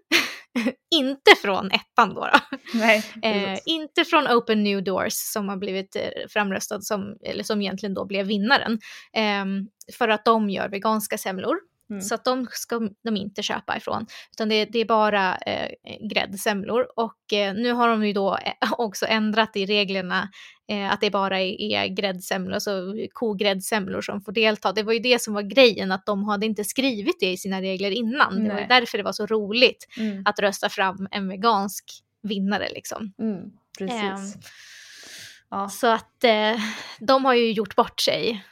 inte 0.96 1.32
från 1.41 1.72
ettan 1.72 2.13
då. 2.13 2.22
då. 2.22 2.58
Nej, 2.74 3.03
eh, 3.24 3.60
inte 3.65 4.05
från 4.05 4.27
Open 4.27 4.63
New 4.63 4.84
Doors 4.84 5.13
som 5.13 5.50
har 5.50 5.58
blivit 5.58 5.96
eh, 5.96 6.27
framröstad 6.29 6.82
som, 6.82 7.17
eller 7.24 7.43
som 7.43 7.62
egentligen 7.62 7.93
då 7.93 8.05
blev 8.05 8.25
vinnaren. 8.25 8.79
Eh, 9.13 9.46
för 9.98 10.10
att 10.10 10.25
de 10.25 10.50
gör 10.50 10.70
veganska 10.70 11.17
semlor. 11.17 11.58
Mm. 11.90 12.02
Så 12.02 12.16
att 12.16 12.25
de 12.25 12.48
ska 12.52 12.90
de 13.04 13.18
inte 13.18 13.44
köpa 13.44 13.78
ifrån. 13.78 14.06
Utan 14.32 14.50
det, 14.50 14.66
det 14.66 14.80
är 14.80 14.86
bara 14.86 15.36
eh, 15.36 15.70
gräddsemlor. 16.10 16.88
Och 16.96 17.34
eh, 17.34 17.54
nu 17.54 17.72
har 17.72 17.88
de 17.88 18.08
ju 18.08 18.13
då 18.13 18.38
eh, 18.38 18.72
också 18.78 19.06
ändrat 19.06 19.56
i 19.56 19.66
reglerna 19.66 20.30
eh, 20.70 20.92
att 20.92 21.02
det 21.02 21.12
bara 21.12 21.42
är, 21.42 21.62
är 21.62 21.88
gräddsemlor, 21.88 22.54
alltså 22.54 22.94
kogräddsemlor 23.13 24.02
som 24.02 24.22
får 24.22 24.32
delta. 24.32 24.72
Det 24.72 24.84
var 24.84 24.94
ju 24.94 25.00
det 25.00 25.22
som 25.22 25.34
var 25.34 25.42
grejen, 25.42 25.92
att 25.92 26.06
de 26.06 26.24
hade 26.24 26.46
inte 26.46 26.63
skrivit 26.63 27.20
det 27.20 27.32
i 27.32 27.38
sina 27.38 27.62
regler 27.62 27.92
innan. 27.92 28.36
Nej. 28.36 28.48
Det 28.48 28.54
var 28.54 28.68
därför 28.80 28.98
det 28.98 29.04
var 29.04 29.12
så 29.12 29.25
roligt 29.25 29.88
mm. 29.98 30.24
att 30.25 30.40
rösta 30.40 30.70
fram 30.70 31.08
en 31.12 31.28
vegansk 31.28 31.86
vinnare 32.24 32.70
liksom. 32.70 33.13
Mm, 33.20 33.42
precis. 33.78 34.36
Ehm, 34.36 34.42
ja. 35.50 35.70
Så 35.70 35.88
att 35.88 36.24
eh, 36.24 36.56
de 37.00 37.25
har 37.25 37.34
ju 37.34 37.52
gjort 37.52 37.75
bort 37.75 38.00
sig. 38.00 38.44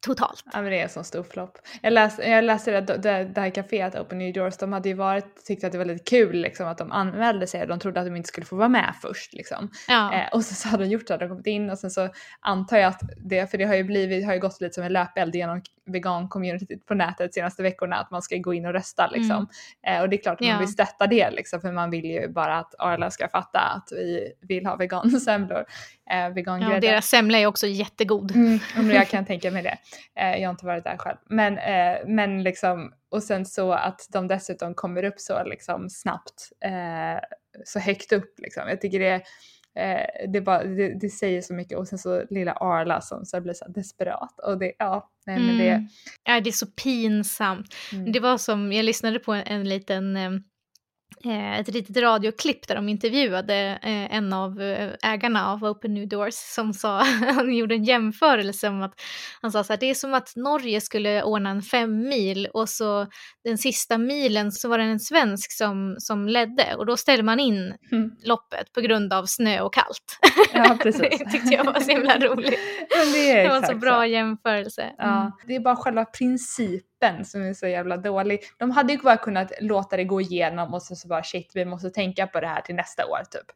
Totalt. 0.00 0.44
Ja 0.52 0.62
men 0.62 0.70
det 0.70 0.78
är 0.78 0.82
en 0.82 0.88
sån 0.88 1.04
stor 1.04 1.22
flopp. 1.22 1.58
Jag, 1.82 1.92
läs, 1.92 2.18
jag 2.18 2.44
läste 2.44 2.80
det, 2.80 2.96
det, 2.96 3.24
det 3.24 3.40
här 3.40 3.50
kaféet 3.50 4.00
Open 4.00 4.18
New 4.18 4.32
Doors, 4.32 4.56
de 4.56 4.72
hade 4.72 4.88
ju 4.88 4.94
varit, 4.94 5.44
tyckte 5.44 5.66
att 5.66 5.72
det 5.72 5.78
var 5.78 5.84
lite 5.84 6.04
kul 6.04 6.36
liksom 6.36 6.66
att 6.66 6.78
de 6.78 6.92
anmälde 6.92 7.46
sig, 7.46 7.66
de 7.66 7.78
trodde 7.78 8.00
att 8.00 8.06
de 8.06 8.16
inte 8.16 8.28
skulle 8.28 8.46
få 8.46 8.56
vara 8.56 8.68
med 8.68 8.94
först 9.02 9.32
liksom. 9.32 9.70
Ja. 9.88 10.14
Eh, 10.14 10.28
och 10.32 10.44
så, 10.44 10.54
så 10.54 10.68
hade 10.68 10.84
de 10.84 10.90
gjort 10.90 11.06
det, 11.06 11.16
de 11.16 11.28
kommit 11.28 11.46
in 11.46 11.70
och 11.70 11.78
sen 11.78 11.90
så 11.90 12.08
antar 12.40 12.76
jag 12.76 12.88
att 12.88 13.00
det, 13.16 13.50
för 13.50 13.58
det 13.58 13.64
har 13.64 13.74
ju 13.74 13.84
blivit, 13.84 14.26
har 14.26 14.34
ju 14.34 14.40
gått 14.40 14.60
lite 14.60 14.74
som 14.74 14.84
en 14.84 14.92
löpeld 14.92 15.34
genom 15.34 15.62
vegan-communityt 15.86 16.86
på 16.86 16.94
nätet 16.94 17.30
de 17.30 17.34
senaste 17.34 17.62
veckorna 17.62 17.96
att 17.96 18.10
man 18.10 18.22
ska 18.22 18.36
gå 18.36 18.54
in 18.54 18.66
och 18.66 18.72
rösta 18.72 19.06
liksom. 19.06 19.48
Mm. 19.86 19.96
Eh, 19.96 20.02
och 20.02 20.08
det 20.08 20.16
är 20.16 20.22
klart 20.22 20.40
att 20.40 20.46
man 20.46 20.58
vill 20.58 20.72
stötta 20.72 21.06
det 21.06 21.30
liksom 21.30 21.60
för 21.60 21.72
man 21.72 21.90
vill 21.90 22.04
ju 22.04 22.28
bara 22.28 22.58
att 22.58 22.74
Arla 22.78 23.10
ska 23.10 23.28
fatta 23.28 23.58
att 23.58 23.88
vi 23.92 24.32
vill 24.40 24.66
ha 24.66 24.76
vegansemlor. 24.76 25.64
Eh, 26.10 26.30
vegan 26.34 26.62
ja, 26.62 26.80
deras 26.80 27.06
semla 27.06 27.38
är 27.38 27.46
också 27.46 27.66
jättegod. 27.66 28.30
Mm, 28.30 28.60
jag 28.90 29.08
kan 29.10 29.24
tänka 29.26 29.50
mig 29.50 29.62
det. 29.62 29.78
Eh, 30.20 30.36
jag 30.36 30.48
har 30.48 30.50
inte 30.50 30.66
varit 30.66 30.84
där 30.84 30.96
själv. 30.96 31.16
Men, 31.30 31.58
eh, 31.58 31.98
men 32.06 32.42
liksom, 32.42 32.92
och 33.10 33.22
sen 33.22 33.46
så 33.46 33.72
att 33.72 34.06
de 34.12 34.28
dessutom 34.28 34.74
kommer 34.74 35.04
upp 35.04 35.20
så 35.20 35.44
liksom 35.44 35.90
snabbt, 35.90 36.48
eh, 36.64 37.20
så 37.64 37.78
högt 37.78 38.12
upp 38.12 38.34
liksom. 38.38 38.68
Jag 38.68 38.80
tycker 38.80 38.98
det 38.98 39.22
Eh, 39.78 40.30
det, 40.32 40.40
bara, 40.40 40.64
det, 40.64 41.00
det, 41.00 41.08
säger 41.08 41.42
så 41.42 41.54
mycket 41.54 41.78
och 41.78 41.88
sen 41.88 41.98
så 41.98 42.22
lilla 42.30 42.52
Arla 42.52 43.00
som 43.00 43.24
så 43.24 43.40
blir 43.40 43.54
så 43.54 43.68
desperat 43.68 44.40
och 44.40 44.58
det, 44.58 44.72
ja, 44.78 45.10
nej 45.26 45.38
men 45.40 45.58
det. 45.58 45.68
Mm. 45.70 45.88
Ja, 46.24 46.40
det 46.40 46.50
är 46.50 46.52
så 46.52 46.66
pinsamt. 46.66 47.74
Mm. 47.92 48.12
Det 48.12 48.20
var 48.20 48.38
som, 48.38 48.72
jag 48.72 48.84
lyssnade 48.84 49.18
på 49.18 49.32
en, 49.32 49.46
en 49.46 49.68
liten 49.68 50.16
Eh, 50.16 50.30
ett 51.60 51.68
litet 51.68 51.96
radioklipp 51.96 52.68
där 52.68 52.74
de 52.74 52.88
intervjuade 52.88 53.54
eh, 53.82 54.14
en 54.14 54.32
av 54.32 54.62
eh, 54.62 54.90
ägarna 55.02 55.52
av 55.52 55.64
Open 55.64 55.94
New 55.94 56.08
Doors 56.08 56.34
som 56.34 56.74
sa, 56.74 57.02
han 57.34 57.54
gjorde 57.54 57.74
en 57.74 57.84
jämförelse 57.84 58.68
om 58.68 58.82
att 58.82 58.94
han 59.42 59.52
sa 59.52 59.64
så 59.64 59.72
här, 59.72 59.80
det 59.80 59.90
är 59.90 59.94
som 59.94 60.14
att 60.14 60.36
Norge 60.36 60.80
skulle 60.80 61.22
ordna 61.22 61.50
en 61.50 61.62
fem 61.62 62.08
mil 62.08 62.46
och 62.46 62.68
så 62.68 63.06
den 63.44 63.58
sista 63.58 63.98
milen 63.98 64.52
så 64.52 64.68
var 64.68 64.78
det 64.78 64.84
en 64.84 65.00
svensk 65.00 65.52
som, 65.52 65.96
som 65.98 66.28
ledde 66.28 66.74
och 66.76 66.86
då 66.86 66.96
ställer 66.96 67.22
man 67.22 67.40
in 67.40 67.74
mm. 67.92 68.10
loppet 68.24 68.72
på 68.72 68.80
grund 68.80 69.12
av 69.12 69.24
snö 69.26 69.60
och 69.60 69.74
kallt. 69.74 70.18
Ja, 70.52 70.78
det 70.84 70.92
tyckte 71.32 71.54
jag 71.54 71.64
var 71.64 71.80
så 71.80 71.90
himla 71.90 72.18
roligt. 72.18 72.50
det, 73.12 73.42
det, 73.42 73.48
var 73.48 73.56
en 73.56 73.66
så 73.66 73.74
bra 73.74 74.06
jämförelse. 74.06 74.82
Mm. 74.82 74.94
Ja, 74.98 75.38
det 75.46 75.56
är 75.56 75.60
bara 75.60 75.76
själva 75.76 76.04
principen 76.04 76.89
appen 77.00 77.24
som 77.24 77.42
är 77.42 77.54
så 77.54 77.66
jävla 77.66 77.96
dålig. 77.96 78.40
De 78.58 78.70
hade 78.70 78.92
ju 78.92 78.98
bara 78.98 79.16
kunnat 79.16 79.52
låta 79.60 79.96
det 79.96 80.04
gå 80.04 80.20
igenom 80.20 80.74
och 80.74 80.82
så, 80.82 80.96
så 80.96 81.08
bara 81.08 81.22
shit 81.22 81.50
vi 81.54 81.64
måste 81.64 81.90
tänka 81.90 82.26
på 82.26 82.40
det 82.40 82.46
här 82.46 82.60
till 82.60 82.74
nästa 82.74 83.06
år 83.06 83.22
typ. 83.30 83.46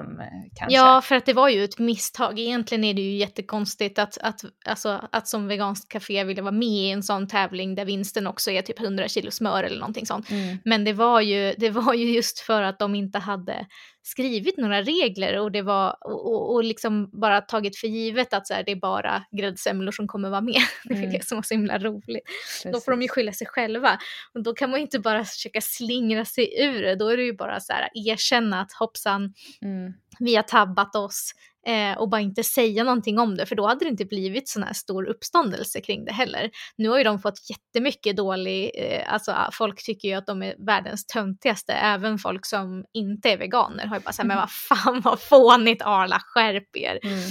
Um, 0.00 0.22
ja, 0.68 1.02
för 1.02 1.14
att 1.14 1.26
det 1.26 1.32
var 1.32 1.48
ju 1.48 1.64
ett 1.64 1.78
misstag. 1.78 2.38
Egentligen 2.38 2.84
är 2.84 2.94
det 2.94 3.02
ju 3.02 3.16
jättekonstigt 3.16 3.98
att, 3.98 4.18
att, 4.18 4.40
alltså, 4.64 5.08
att 5.12 5.28
som 5.28 5.48
veganskt 5.48 5.88
café 5.88 6.24
vilja 6.24 6.42
vara 6.42 6.52
med 6.52 6.68
i 6.68 6.90
en 6.90 7.02
sån 7.02 7.28
tävling 7.28 7.74
där 7.74 7.84
vinsten 7.84 8.26
också 8.26 8.50
är 8.50 8.62
typ 8.62 8.80
100 8.80 9.08
kilo 9.08 9.30
smör 9.30 9.62
eller 9.64 9.78
någonting 9.78 10.06
sånt. 10.06 10.30
Mm. 10.30 10.58
Men 10.64 10.84
det 10.84 10.92
var, 10.92 11.20
ju, 11.20 11.54
det 11.58 11.70
var 11.70 11.94
ju 11.94 12.14
just 12.14 12.38
för 12.38 12.62
att 12.62 12.78
de 12.78 12.94
inte 12.94 13.18
hade 13.18 13.66
skrivit 14.06 14.56
några 14.56 14.82
regler 14.82 15.40
och 15.40 15.52
det 15.52 15.62
var 15.62 15.96
och, 16.00 16.32
och, 16.32 16.54
och 16.54 16.64
liksom 16.64 17.10
bara 17.12 17.40
tagit 17.40 17.76
för 17.76 17.86
givet 17.86 18.34
att 18.34 18.46
så 18.46 18.54
här, 18.54 18.62
det 18.62 18.72
är 18.72 18.76
bara 18.76 19.24
gräddsemlor 19.30 19.92
som 19.92 20.08
kommer 20.08 20.30
vara 20.30 20.40
med. 20.40 20.60
Mm. 20.90 21.00
Det 21.02 21.06
är 21.06 21.12
det 21.18 21.24
som 21.24 21.36
var 21.36 21.42
så 21.42 21.54
himla 21.54 21.78
roligt. 21.78 22.24
Precis. 22.24 22.72
Då 22.72 22.80
får 22.80 22.92
de 22.92 23.02
ju 23.02 23.08
skylla 23.08 23.32
sig 23.32 23.46
själva 23.46 23.98
och 24.34 24.42
då 24.42 24.54
kan 24.54 24.70
man 24.70 24.80
ju 24.80 24.82
inte 24.82 24.98
bara 24.98 25.24
försöka 25.24 25.60
slingra 25.60 26.24
sig 26.24 26.64
ur 26.64 26.82
det. 26.82 26.96
Då 26.96 27.08
är 27.08 27.16
det 27.16 27.22
ju 27.22 27.32
bara 27.32 27.60
så 27.60 27.72
här 27.72 27.88
erkänna 27.94 28.60
att 28.60 28.72
hoppsan, 28.72 29.34
mm. 29.62 29.92
vi 30.18 30.36
har 30.36 30.42
tabbat 30.42 30.94
oss 30.94 31.32
eh, 31.66 31.98
och 31.98 32.08
bara 32.08 32.20
inte 32.20 32.44
säga 32.44 32.84
någonting 32.84 33.18
om 33.18 33.36
det 33.36 33.46
för 33.46 33.56
då 33.56 33.66
hade 33.66 33.84
det 33.84 33.88
inte 33.88 34.04
blivit 34.04 34.48
sån 34.48 34.62
här 34.62 34.72
stor 34.72 35.08
uppståndelse 35.08 35.80
kring 35.80 36.04
det 36.04 36.12
heller. 36.12 36.50
Nu 36.76 36.88
har 36.88 36.98
ju 36.98 37.04
de 37.04 37.18
fått 37.18 37.50
jättemycket 37.50 38.16
dålig, 38.16 38.70
eh, 38.74 39.12
alltså 39.12 39.36
folk 39.52 39.84
tycker 39.84 40.08
ju 40.08 40.14
att 40.14 40.26
de 40.26 40.42
är 40.42 40.66
världens 40.66 41.06
töntigaste, 41.06 41.72
även 41.72 42.18
folk 42.18 42.46
som 42.46 42.84
inte 42.92 43.30
är 43.30 43.38
veganer 43.38 43.86
har 43.86 43.96
ju 43.96 44.02
bara 44.02 44.12
sagt 44.12 44.26
men 44.26 44.36
vad 44.36 44.50
fan 44.50 45.00
vad 45.00 45.20
fånigt 45.20 45.82
Arla, 45.82 46.20
skärp 46.20 46.76
er. 46.76 46.98
Mm. 47.02 47.30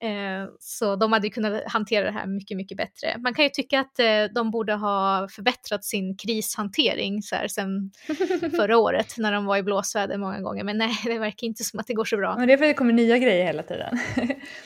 Eh, 0.00 0.48
så 0.60 0.96
de 0.96 1.12
hade 1.12 1.30
kunnat 1.30 1.62
hantera 1.66 2.04
det 2.04 2.10
här 2.10 2.26
mycket, 2.26 2.56
mycket 2.56 2.76
bättre. 2.76 3.18
Man 3.18 3.34
kan 3.34 3.44
ju 3.44 3.50
tycka 3.50 3.80
att 3.80 3.98
eh, 3.98 4.24
de 4.34 4.50
borde 4.50 4.74
ha 4.74 5.28
förbättrat 5.30 5.84
sin 5.84 6.16
krishantering 6.16 7.22
så 7.22 7.34
här, 7.36 7.48
sen 7.48 7.90
förra 8.56 8.78
året 8.78 9.14
när 9.18 9.32
de 9.32 9.44
var 9.44 9.56
i 9.56 9.62
blåsväder 9.62 10.18
många 10.18 10.40
gånger. 10.40 10.64
Men 10.64 10.78
nej, 10.78 10.96
det 11.04 11.18
verkar 11.18 11.46
inte 11.46 11.64
som 11.64 11.80
att 11.80 11.86
det 11.86 11.94
går 11.94 12.04
så 12.04 12.16
bra. 12.16 12.36
Men 12.38 12.48
det 12.48 12.52
är 12.52 12.56
för 12.56 12.64
att 12.64 12.70
det 12.70 12.74
kommer 12.74 12.92
nya 12.92 13.18
grejer 13.18 13.44
hela 13.44 13.62
tiden. 13.62 13.98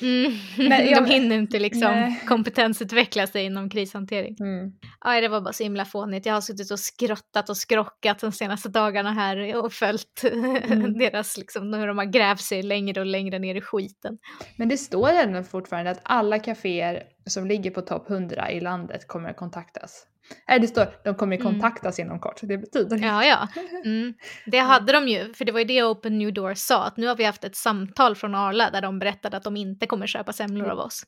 mm. 0.01 0.33
Men, 0.68 0.95
de 1.05 1.05
hinner 1.05 1.37
inte 1.37 1.59
liksom 1.59 1.90
nej. 1.90 2.21
kompetensutveckla 2.27 3.27
sig 3.27 3.45
inom 3.45 3.71
krishantering. 3.71 4.37
Mm. 4.40 4.73
Ja, 5.05 5.21
det 5.21 5.29
var 5.29 5.40
bara 5.40 5.53
så 5.53 5.62
himla 5.62 5.85
fånigt. 5.85 6.27
Jag 6.27 6.35
har 6.35 6.40
suttit 6.40 6.71
och 6.71 6.81
skrottat 6.81 7.49
och 7.49 7.57
skrockat 7.57 8.18
de 8.18 8.33
senaste 8.33 8.68
dagarna 8.68 9.12
här 9.12 9.57
och 9.57 9.73
följt 9.73 10.25
mm. 10.25 10.99
deras, 10.99 11.38
liksom, 11.38 11.73
hur 11.73 11.87
de 11.87 11.99
har 11.99 12.05
grävt 12.05 12.40
sig 12.40 12.62
längre 12.62 13.01
och 13.01 13.07
längre 13.07 13.38
ner 13.38 13.55
i 13.55 13.61
skiten. 13.61 14.18
Men 14.57 14.68
det 14.68 14.77
står 14.77 15.21
ändå 15.22 15.42
fortfarande 15.42 15.90
att 15.90 16.00
alla 16.02 16.38
kaféer 16.38 17.02
som 17.26 17.46
ligger 17.46 17.70
på 17.70 17.80
topp 17.80 18.11
100 18.11 18.50
i 18.50 18.61
landet 18.61 19.06
kommer 19.06 19.30
att 19.30 19.37
kontaktas. 19.37 20.06
Nej 20.48 20.61
det 20.61 20.66
står 20.66 20.87
de 21.04 21.14
kommer 21.14 21.37
mm. 21.37 21.52
kontaktas 21.52 21.98
mm. 21.98 22.08
inom 22.08 22.20
kort. 22.20 22.40
Det 22.42 22.58
betyder 22.58 22.96
det. 22.96 23.06
Ja, 23.06 23.24
ja. 23.24 23.48
Mm. 23.85 24.14
Det 24.46 24.58
hade 24.58 24.92
de 24.92 25.08
ju, 25.08 25.35
för 25.35 25.44
det 25.44 25.52
var 25.52 25.58
ju 25.58 25.64
det 25.64 25.82
Open 25.82 26.18
New 26.18 26.32
Door 26.32 26.54
sa, 26.54 26.85
att 26.85 26.96
nu 26.96 27.06
har 27.06 27.16
vi 27.16 27.24
haft 27.24 27.44
ett 27.44 27.56
samtal 27.56 28.16
från 28.16 28.35
Arla 28.35 28.70
där 28.70 28.80
de 28.80 28.98
berättade 28.98 29.37
att 29.37 29.42
de 29.42 29.56
inte 29.56 29.87
kommer 29.87 30.06
köpa 30.06 30.32
semlor 30.32 30.68
av 30.68 30.78
oss. 30.78 31.02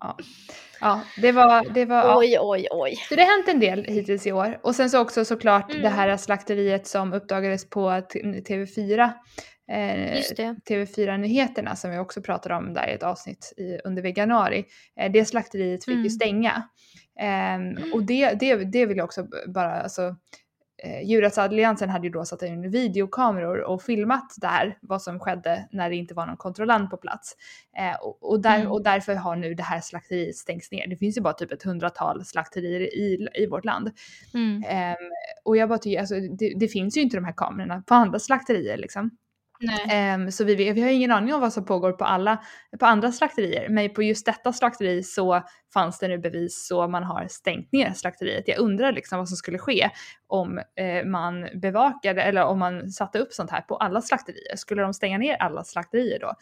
ja. 0.00 0.18
ja, 0.80 1.00
det 1.16 1.32
var... 1.32 1.74
Det 1.74 1.84
var 1.84 2.18
oj, 2.18 2.38
oj, 2.40 2.66
oj. 2.70 2.96
Så 3.08 3.14
det 3.14 3.22
har 3.22 3.36
hänt 3.36 3.48
en 3.48 3.60
del 3.60 3.84
hittills 3.84 4.26
i 4.26 4.32
år. 4.32 4.58
Och 4.62 4.74
sen 4.74 4.90
så 4.90 5.00
också 5.00 5.24
såklart 5.24 5.70
mm. 5.70 5.82
det 5.82 5.88
här 5.88 6.16
slakteriet 6.16 6.86
som 6.86 7.12
uppdagades 7.12 7.70
på 7.70 7.90
TV4. 7.90 9.10
Eh, 9.72 10.20
TV4-nyheterna 10.68 11.76
som 11.76 11.90
vi 11.90 11.98
också 11.98 12.22
pratade 12.22 12.54
om 12.54 12.74
där 12.74 12.88
i 12.88 12.92
ett 12.92 13.02
avsnitt 13.02 13.52
i, 13.56 13.78
under 13.84 14.18
januari. 14.18 14.64
Eh, 14.96 15.12
det 15.12 15.24
slakteriet 15.24 15.84
fick 15.84 15.94
ju 15.94 15.98
mm. 15.98 16.10
stänga. 16.10 16.62
Um, 17.56 17.92
och 17.92 18.02
det, 18.02 18.34
det, 18.40 18.56
det 18.56 18.86
vill 18.86 18.96
jag 18.96 19.04
också 19.04 19.26
bara, 19.46 19.82
alltså 19.82 20.16
eh, 20.82 21.02
Djurrättsalliansen 21.08 21.90
hade 21.90 22.06
ju 22.06 22.12
då 22.12 22.24
satt 22.24 22.42
in 22.42 22.70
videokameror 22.70 23.60
och 23.60 23.82
filmat 23.82 24.34
där 24.36 24.78
vad 24.80 25.02
som 25.02 25.20
skedde 25.20 25.68
när 25.72 25.90
det 25.90 25.96
inte 25.96 26.14
var 26.14 26.26
någon 26.26 26.36
kontrollant 26.36 26.90
på 26.90 26.96
plats. 26.96 27.36
Eh, 27.78 28.00
och, 28.00 28.30
och, 28.30 28.40
där, 28.40 28.58
mm. 28.58 28.72
och 28.72 28.82
därför 28.82 29.14
har 29.14 29.36
nu 29.36 29.54
det 29.54 29.62
här 29.62 29.80
slakteriet 29.80 30.36
stängts 30.36 30.70
ner. 30.70 30.86
Det 30.86 30.96
finns 30.96 31.16
ju 31.16 31.20
bara 31.20 31.34
typ 31.34 31.52
ett 31.52 31.62
hundratal 31.62 32.24
slakterier 32.24 32.80
i, 32.80 33.28
i 33.34 33.46
vårt 33.46 33.64
land. 33.64 33.90
Mm. 34.34 34.64
Eh, 34.64 34.96
och 35.44 35.56
jag 35.56 35.68
bara 35.68 35.78
tycker, 35.78 36.00
alltså 36.00 36.14
det, 36.14 36.54
det, 36.56 36.68
finns 36.68 36.96
ju 36.96 37.00
inte 37.00 37.16
de 37.16 37.24
här 37.24 37.34
kamerorna 37.36 37.82
på 37.86 37.94
andra 37.94 38.18
slakterier 38.18 38.76
liksom. 38.76 39.10
Um, 40.14 40.32
så 40.32 40.44
vi, 40.44 40.72
vi 40.72 40.80
har 40.80 40.88
ingen 40.88 41.10
aning 41.10 41.34
om 41.34 41.40
vad 41.40 41.52
som 41.52 41.64
pågår 41.64 41.92
på, 41.92 42.04
alla, 42.04 42.44
på 42.80 42.86
andra 42.86 43.12
slakterier. 43.12 43.68
Men 43.68 43.94
på 43.94 44.02
just 44.02 44.26
detta 44.26 44.52
slakteri 44.52 45.02
så 45.02 45.42
fanns 45.74 45.98
det 45.98 46.08
nu 46.08 46.18
bevis 46.18 46.66
så 46.66 46.88
man 46.88 47.04
har 47.04 47.26
stängt 47.28 47.72
ner 47.72 47.92
slakteriet. 47.92 48.48
Jag 48.48 48.58
undrar 48.58 48.92
liksom 48.92 49.18
vad 49.18 49.28
som 49.28 49.36
skulle 49.36 49.58
ske 49.58 49.90
om 50.26 50.58
eh, 50.58 51.04
man 51.04 51.48
bevakade 51.54 52.22
eller 52.22 52.44
om 52.44 52.58
man 52.58 52.90
satte 52.90 53.18
upp 53.18 53.32
sånt 53.32 53.50
här 53.50 53.60
på 53.60 53.76
alla 53.76 54.02
slakterier. 54.02 54.56
Skulle 54.56 54.82
de 54.82 54.94
stänga 54.94 55.18
ner 55.18 55.36
alla 55.36 55.64
slakterier 55.64 56.18
då? 56.18 56.34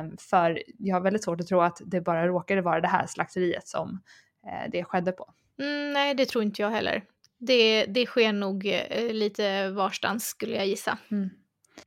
Um, 0.00 0.16
för 0.16 0.62
jag 0.78 0.96
har 0.96 1.00
väldigt 1.00 1.24
svårt 1.24 1.40
att 1.40 1.46
tro 1.46 1.60
att 1.60 1.80
det 1.84 2.00
bara 2.00 2.26
råkade 2.26 2.62
vara 2.62 2.80
det 2.80 2.88
här 2.88 3.06
slakteriet 3.06 3.68
som 3.68 4.00
eh, 4.46 4.70
det 4.72 4.84
skedde 4.84 5.12
på. 5.12 5.34
Mm, 5.60 5.92
nej, 5.92 6.14
det 6.14 6.26
tror 6.26 6.44
inte 6.44 6.62
jag 6.62 6.70
heller. 6.70 7.02
Det, 7.38 7.84
det 7.84 8.06
sker 8.06 8.32
nog 8.32 8.66
eh, 8.66 9.12
lite 9.12 9.70
varstans 9.70 10.24
skulle 10.26 10.56
jag 10.56 10.66
gissa. 10.66 10.98
Mm. 11.10 11.30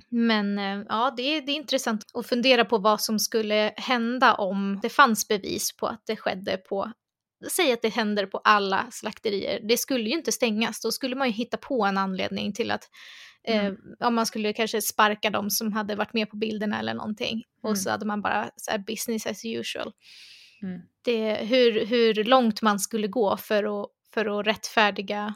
Men 0.10 0.60
eh, 0.60 0.86
ja, 0.90 1.14
det 1.18 1.22
är, 1.22 1.42
det 1.42 1.52
är 1.52 1.56
intressant 1.56 2.06
att 2.14 2.28
fundera 2.28 2.66
på 2.66 2.78
vad 2.78 3.02
som 3.02 3.20
skulle 3.20 3.74
hända 3.78 4.34
om 4.34 4.80
det 4.82 4.90
fanns 4.90 5.28
bevis 5.28 5.76
på 5.78 5.88
att 5.88 6.02
det 6.06 6.16
skedde 6.16 6.58
på 6.58 6.92
Säg 7.50 7.74
att 7.74 7.82
det 7.82 7.90
händer 7.90 8.26
på 8.26 8.38
alla 8.38 8.88
slakterier. 8.92 9.60
Det 9.64 9.78
skulle 9.78 10.10
ju 10.10 10.16
inte 10.16 10.32
stängas. 10.32 10.82
Då 10.82 10.92
skulle 10.92 11.16
man 11.16 11.28
ju 11.28 11.34
hitta 11.34 11.58
på 11.58 11.86
en 11.86 11.98
anledning 11.98 12.54
till 12.54 12.72
att 12.72 12.90
eh, 13.44 13.66
mm. 13.66 13.78
om 14.00 14.16
man 14.16 14.26
skulle 14.26 14.54
kanske 14.54 14.82
sparka 14.82 15.30
dem 15.30 15.50
som 15.50 15.74
hade 15.74 15.96
varit 15.96 16.14
med 16.14 16.30
på 16.30 16.38
bilderna 16.38 16.80
eller 16.80 16.94
någonting. 16.94 17.34
Mm. 17.34 17.72
Och 17.72 17.78
så 17.78 17.90
hade 17.90 18.06
man 18.06 18.22
bara 18.22 18.50
så 18.56 18.72
här, 18.72 18.78
business 18.78 19.28
as 19.28 19.46
usual. 19.46 19.92
Mm. 20.62 20.82
Det, 21.02 21.36
hur, 21.36 21.86
hur 21.86 22.24
långt 22.24 22.62
man 22.62 22.80
skulle 22.80 23.08
gå 23.08 23.38
för 23.38 23.82
att, 23.82 23.90
för 24.14 24.40
att 24.40 24.48
rättfärdiga 24.48 25.34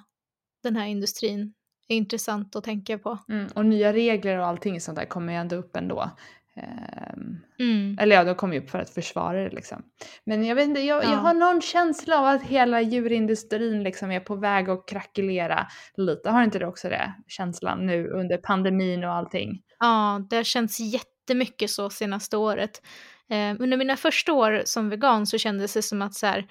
den 0.64 0.76
här 0.76 0.88
industrin 0.88 1.54
intressant 1.88 2.56
att 2.56 2.64
tänka 2.64 2.98
på. 2.98 3.18
Mm, 3.30 3.48
och 3.56 3.66
nya 3.66 3.94
regler 3.94 4.38
och 4.38 4.46
allting 4.46 4.82
sånt 4.82 4.98
där 4.98 5.06
kommer 5.06 5.34
ju 5.34 5.40
ändå 5.40 5.56
upp 5.56 5.76
ändå. 5.76 6.12
Um, 6.56 7.40
mm. 7.60 7.98
Eller 8.00 8.16
ja, 8.16 8.24
de 8.24 8.36
kommer 8.36 8.54
ju 8.54 8.62
upp 8.62 8.70
för 8.70 8.80
att 8.80 8.90
försvara 8.90 9.44
det 9.44 9.50
liksom. 9.50 9.84
Men 10.24 10.44
jag 10.44 10.56
vet 10.56 10.68
inte, 10.68 10.82
jag, 10.82 11.04
ja. 11.04 11.12
jag 11.12 11.18
har 11.18 11.34
någon 11.34 11.62
känsla 11.62 12.20
av 12.20 12.26
att 12.26 12.44
hela 12.44 12.82
djurindustrin 12.82 13.84
liksom 13.84 14.12
är 14.12 14.20
på 14.20 14.36
väg 14.36 14.70
att 14.70 14.88
krackelera 14.88 15.68
lite. 15.98 16.30
Har 16.30 16.44
inte 16.44 16.60
du 16.60 16.66
också 16.66 16.90
det 16.90 17.14
känslan 17.28 17.86
nu 17.86 18.08
under 18.08 18.38
pandemin 18.38 19.04
och 19.04 19.14
allting? 19.14 19.62
Ja, 19.80 20.22
det 20.30 20.36
har 20.36 20.44
känts 20.44 20.80
jättemycket 20.80 21.70
så 21.70 21.90
senaste 21.90 22.38
året. 22.38 22.82
Eh, 23.30 23.56
under 23.60 23.78
mina 23.78 23.98
första 23.98 24.34
år 24.34 24.62
som 24.66 24.90
vegan 24.90 25.28
så 25.28 25.38
kändes 25.38 25.74
det 25.74 25.82
som 25.82 26.02
att 26.02 26.14
så 26.14 26.26
här, 26.26 26.46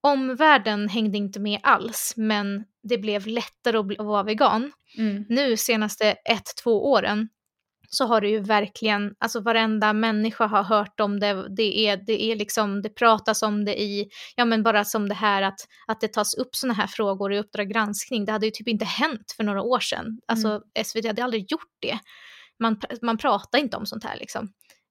omvärlden 0.00 0.88
hängde 0.88 1.18
inte 1.18 1.40
med 1.40 1.60
alls, 1.62 2.14
men 2.16 2.64
det 2.82 2.98
blev 2.98 3.26
lättare 3.26 3.78
att, 3.78 4.06
vara 4.06 4.22
vegan. 4.22 4.72
Mm. 4.98 5.24
Nu 5.28 5.56
senaste 5.56 6.10
ett, 6.10 6.56
två 6.62 6.90
åren 6.90 7.28
så 7.94 8.06
har 8.06 8.20
det 8.20 8.28
ju 8.28 8.40
verkligen, 8.40 9.14
alltså 9.18 9.40
varenda 9.40 9.92
människa 9.92 10.46
har 10.46 10.62
hört 10.62 11.00
om 11.00 11.20
det, 11.20 11.56
det 11.56 11.88
är, 11.88 11.96
det 11.96 12.22
är 12.22 12.36
liksom, 12.36 12.82
det 12.82 12.88
pratas 12.88 13.42
om 13.42 13.64
det 13.64 13.82
i, 13.82 14.08
ja 14.36 14.44
men 14.44 14.62
bara 14.62 14.84
som 14.84 15.08
det 15.08 15.14
här 15.14 15.42
att, 15.42 15.58
att 15.86 16.00
det 16.00 16.08
tas 16.08 16.34
upp 16.34 16.56
sådana 16.56 16.74
här 16.74 16.86
frågor 16.86 17.32
i 17.32 17.38
Uppdrag 17.38 17.68
granskning, 17.68 18.24
det 18.24 18.32
hade 18.32 18.46
ju 18.46 18.52
typ 18.52 18.68
inte 18.68 18.84
hänt 18.84 19.34
för 19.36 19.44
några 19.44 19.62
år 19.62 19.80
sedan. 19.80 20.20
Alltså 20.26 20.48
mm. 20.48 20.62
SVT 20.84 21.06
hade 21.06 21.24
aldrig 21.24 21.52
gjort 21.52 21.72
det. 21.80 21.98
Man, 22.60 22.80
man 23.02 23.18
pratar 23.18 23.58
inte 23.58 23.76
om 23.76 23.86
sånt 23.86 24.04
här 24.04 24.16
liksom. 24.16 24.48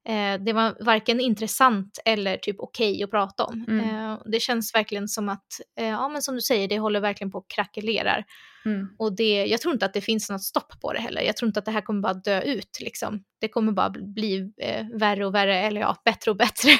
Eh, 0.09 0.43
det 0.43 0.53
var 0.53 0.85
varken 0.85 1.19
intressant 1.19 1.99
eller 2.05 2.37
typ 2.37 2.55
okej 2.59 2.91
okay 2.91 3.03
att 3.03 3.11
prata 3.11 3.45
om. 3.45 3.65
Mm. 3.67 3.89
Eh, 3.89 4.19
det 4.25 4.39
känns 4.39 4.75
verkligen 4.75 5.07
som 5.07 5.29
att, 5.29 5.45
eh, 5.79 5.87
ja 5.87 6.09
men 6.09 6.21
som 6.21 6.35
du 6.35 6.41
säger, 6.41 6.67
det 6.67 6.79
håller 6.79 6.99
verkligen 6.99 7.31
på 7.31 7.37
att 7.37 7.47
krackelerar. 7.47 8.25
Mm. 8.65 8.87
Och 8.99 9.15
det, 9.15 9.45
jag 9.45 9.61
tror 9.61 9.73
inte 9.73 9.85
att 9.85 9.93
det 9.93 10.01
finns 10.01 10.29
något 10.29 10.43
stopp 10.43 10.81
på 10.81 10.93
det 10.93 10.99
heller. 10.99 11.21
Jag 11.21 11.37
tror 11.37 11.47
inte 11.47 11.59
att 11.59 11.65
det 11.65 11.71
här 11.71 11.81
kommer 11.81 12.01
bara 12.01 12.13
dö 12.13 12.41
ut 12.41 12.77
liksom. 12.81 13.23
Det 13.41 13.47
kommer 13.47 13.71
bara 13.71 13.89
bli 13.89 14.51
eh, 14.61 14.85
värre 14.93 15.25
och 15.25 15.35
värre, 15.35 15.59
eller 15.59 15.81
ja, 15.81 15.97
bättre 16.05 16.31
och 16.31 16.37
bättre. 16.37 16.71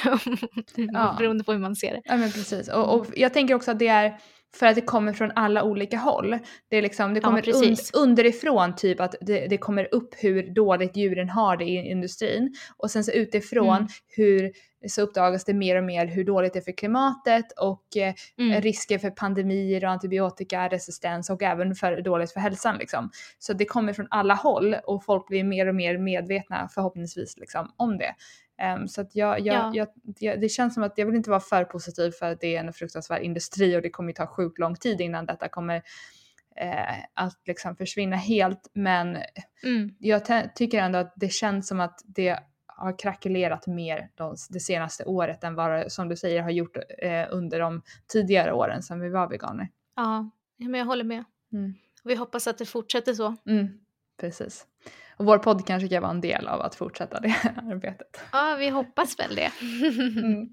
ja. 0.75 1.15
Beroende 1.19 1.43
på 1.43 1.51
hur 1.51 1.59
man 1.59 1.75
ser 1.75 1.93
det. 1.93 2.01
Ja 2.05 2.17
men 2.17 2.31
precis. 2.31 2.69
Och, 2.69 2.95
och 2.95 3.07
jag 3.15 3.33
tänker 3.33 3.55
också 3.55 3.71
att 3.71 3.79
det 3.79 3.87
är 3.87 4.17
för 4.55 4.65
att 4.65 4.75
det 4.75 4.81
kommer 4.81 5.13
från 5.13 5.31
alla 5.35 5.63
olika 5.63 5.97
håll. 5.97 6.37
Det, 6.69 6.77
är 6.77 6.81
liksom, 6.81 7.13
det 7.13 7.19
kommer 7.19 7.43
ja, 7.45 7.55
un 7.55 7.75
underifrån 7.93 8.75
typ 8.75 8.99
att 8.99 9.15
det, 9.21 9.47
det, 9.47 9.57
kommer 9.57 9.93
upp 9.93 10.15
hur 10.17 10.53
dåligt 10.53 10.97
djuren 10.97 11.29
har 11.29 11.57
det 11.57 11.65
i 11.65 11.91
industrin 11.91 12.53
och 12.77 12.91
sen 12.91 13.03
så 13.03 13.11
utifrån 13.11 13.77
mm. 13.77 13.87
hur 14.07 14.51
så 14.87 15.01
uppdagas 15.01 15.45
det 15.45 15.53
mer 15.53 15.75
och 15.77 15.83
mer 15.83 16.05
hur 16.05 16.23
dåligt 16.23 16.53
det 16.53 16.59
är 16.59 16.63
för 16.63 16.77
klimatet 16.77 17.45
och 17.59 17.97
eh, 17.97 18.13
mm. 18.37 18.61
risker 18.61 18.97
för 18.97 19.09
pandemier 19.09 19.85
och 19.85 19.91
antibiotikaresistens 19.91 21.29
och 21.29 21.43
även 21.43 21.75
för 21.75 22.01
dåligt 22.01 22.31
för 22.31 22.39
hälsan 22.39 22.77
liksom. 22.77 23.09
Så 23.39 23.53
det 23.53 23.65
kommer 23.65 23.93
från 23.93 24.07
alla 24.09 24.33
håll 24.33 24.75
och 24.83 25.05
folk 25.05 25.27
blir 25.27 25.43
mer 25.43 25.67
och 25.67 25.75
mer 25.75 25.97
medvetna 25.97 26.69
förhoppningsvis 26.73 27.37
liksom 27.37 27.73
om 27.77 27.97
det. 27.97 28.15
Um, 28.61 28.87
så 28.87 29.01
att 29.01 29.15
jag, 29.15 29.39
jag, 29.39 29.75
ja. 29.75 29.87
jag, 30.19 30.41
det 30.41 30.49
känns 30.49 30.73
som 30.73 30.83
att 30.83 30.97
jag 30.97 31.05
vill 31.05 31.15
inte 31.15 31.29
vara 31.29 31.39
för 31.39 31.63
positiv 31.63 32.11
för 32.11 32.25
att 32.25 32.39
det 32.41 32.55
är 32.55 32.59
en 32.59 32.73
fruktansvärd 32.73 33.21
industri 33.21 33.77
och 33.77 33.81
det 33.81 33.89
kommer 33.89 34.13
ta 34.13 34.27
sjukt 34.27 34.59
lång 34.59 34.75
tid 34.75 35.01
innan 35.01 35.25
detta 35.25 35.47
kommer 35.47 35.81
eh, 36.55 37.03
att 37.13 37.41
liksom 37.45 37.75
försvinna 37.75 38.15
helt. 38.15 38.71
Men 38.73 39.17
mm. 39.63 39.95
jag 39.99 40.21
tycker 40.55 40.79
ändå 40.79 40.99
att 40.99 41.13
det 41.15 41.31
känns 41.31 41.67
som 41.67 41.79
att 41.79 42.01
det 42.05 42.39
har 42.65 42.99
krackelerat 42.99 43.67
mer 43.67 44.09
de, 44.15 44.35
det 44.49 44.59
senaste 44.59 45.05
året 45.05 45.43
än 45.43 45.55
vad 45.55 45.71
det, 45.71 45.89
som 45.89 46.09
du 46.09 46.15
säger 46.15 46.41
har 46.41 46.49
gjort 46.49 46.77
eh, 46.97 47.25
under 47.31 47.59
de 47.59 47.81
tidigare 48.07 48.53
åren 48.53 48.83
som 48.83 48.99
vi 48.99 49.09
var 49.09 49.29
veganer. 49.29 49.69
Ja, 49.95 50.29
men 50.57 50.73
jag 50.73 50.85
håller 50.85 51.03
med. 51.03 51.23
Mm. 51.53 51.73
Vi 52.03 52.15
hoppas 52.15 52.47
att 52.47 52.57
det 52.57 52.65
fortsätter 52.65 53.13
så. 53.13 53.35
Mm, 53.45 53.67
precis. 54.19 54.65
Och 55.21 55.27
vår 55.27 55.37
podd 55.37 55.67
kanske 55.67 55.87
kan 55.89 56.01
vara 56.01 56.11
en 56.11 56.21
del 56.21 56.47
av 56.47 56.61
att 56.61 56.75
fortsätta 56.75 57.19
det 57.19 57.35
arbetet. 57.71 58.21
Ja, 58.31 58.55
vi 58.59 58.69
hoppas 58.69 59.19
väl 59.19 59.35
det. 59.35 59.51
mm. 60.19 60.49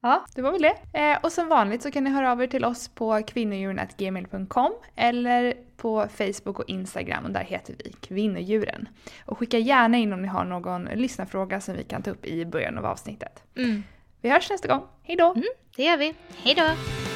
Ja, 0.00 0.24
det 0.34 0.42
var 0.42 0.52
väl 0.52 0.62
det. 0.62 1.00
Eh, 1.00 1.18
och 1.22 1.32
som 1.32 1.48
vanligt 1.48 1.82
så 1.82 1.90
kan 1.90 2.04
ni 2.04 2.10
höra 2.10 2.32
av 2.32 2.42
er 2.42 2.46
till 2.46 2.64
oss 2.64 2.88
på 2.88 3.22
kvinnodjuren.gmail.com 3.26 4.72
eller 4.96 5.54
på 5.76 6.06
Facebook 6.08 6.58
och 6.58 6.68
Instagram 6.68 7.24
och 7.24 7.30
där 7.30 7.44
heter 7.44 7.74
vi 7.78 7.92
Kvinnodjuren. 7.92 8.88
Och 9.26 9.38
skicka 9.38 9.58
gärna 9.58 9.98
in 9.98 10.12
om 10.12 10.22
ni 10.22 10.28
har 10.28 10.44
någon 10.44 10.84
lyssnarfråga 10.84 11.60
som 11.60 11.76
vi 11.76 11.84
kan 11.84 12.02
ta 12.02 12.10
upp 12.10 12.26
i 12.26 12.46
början 12.46 12.78
av 12.78 12.86
avsnittet. 12.86 13.42
Mm. 13.56 13.82
Vi 14.20 14.30
hörs 14.30 14.50
nästa 14.50 14.68
gång. 14.68 14.82
Hej 15.02 15.16
då! 15.16 15.30
Mm, 15.30 15.48
det 15.76 15.82
gör 15.82 15.96
vi. 15.96 16.14
Hej 16.42 16.54
då! 16.54 17.11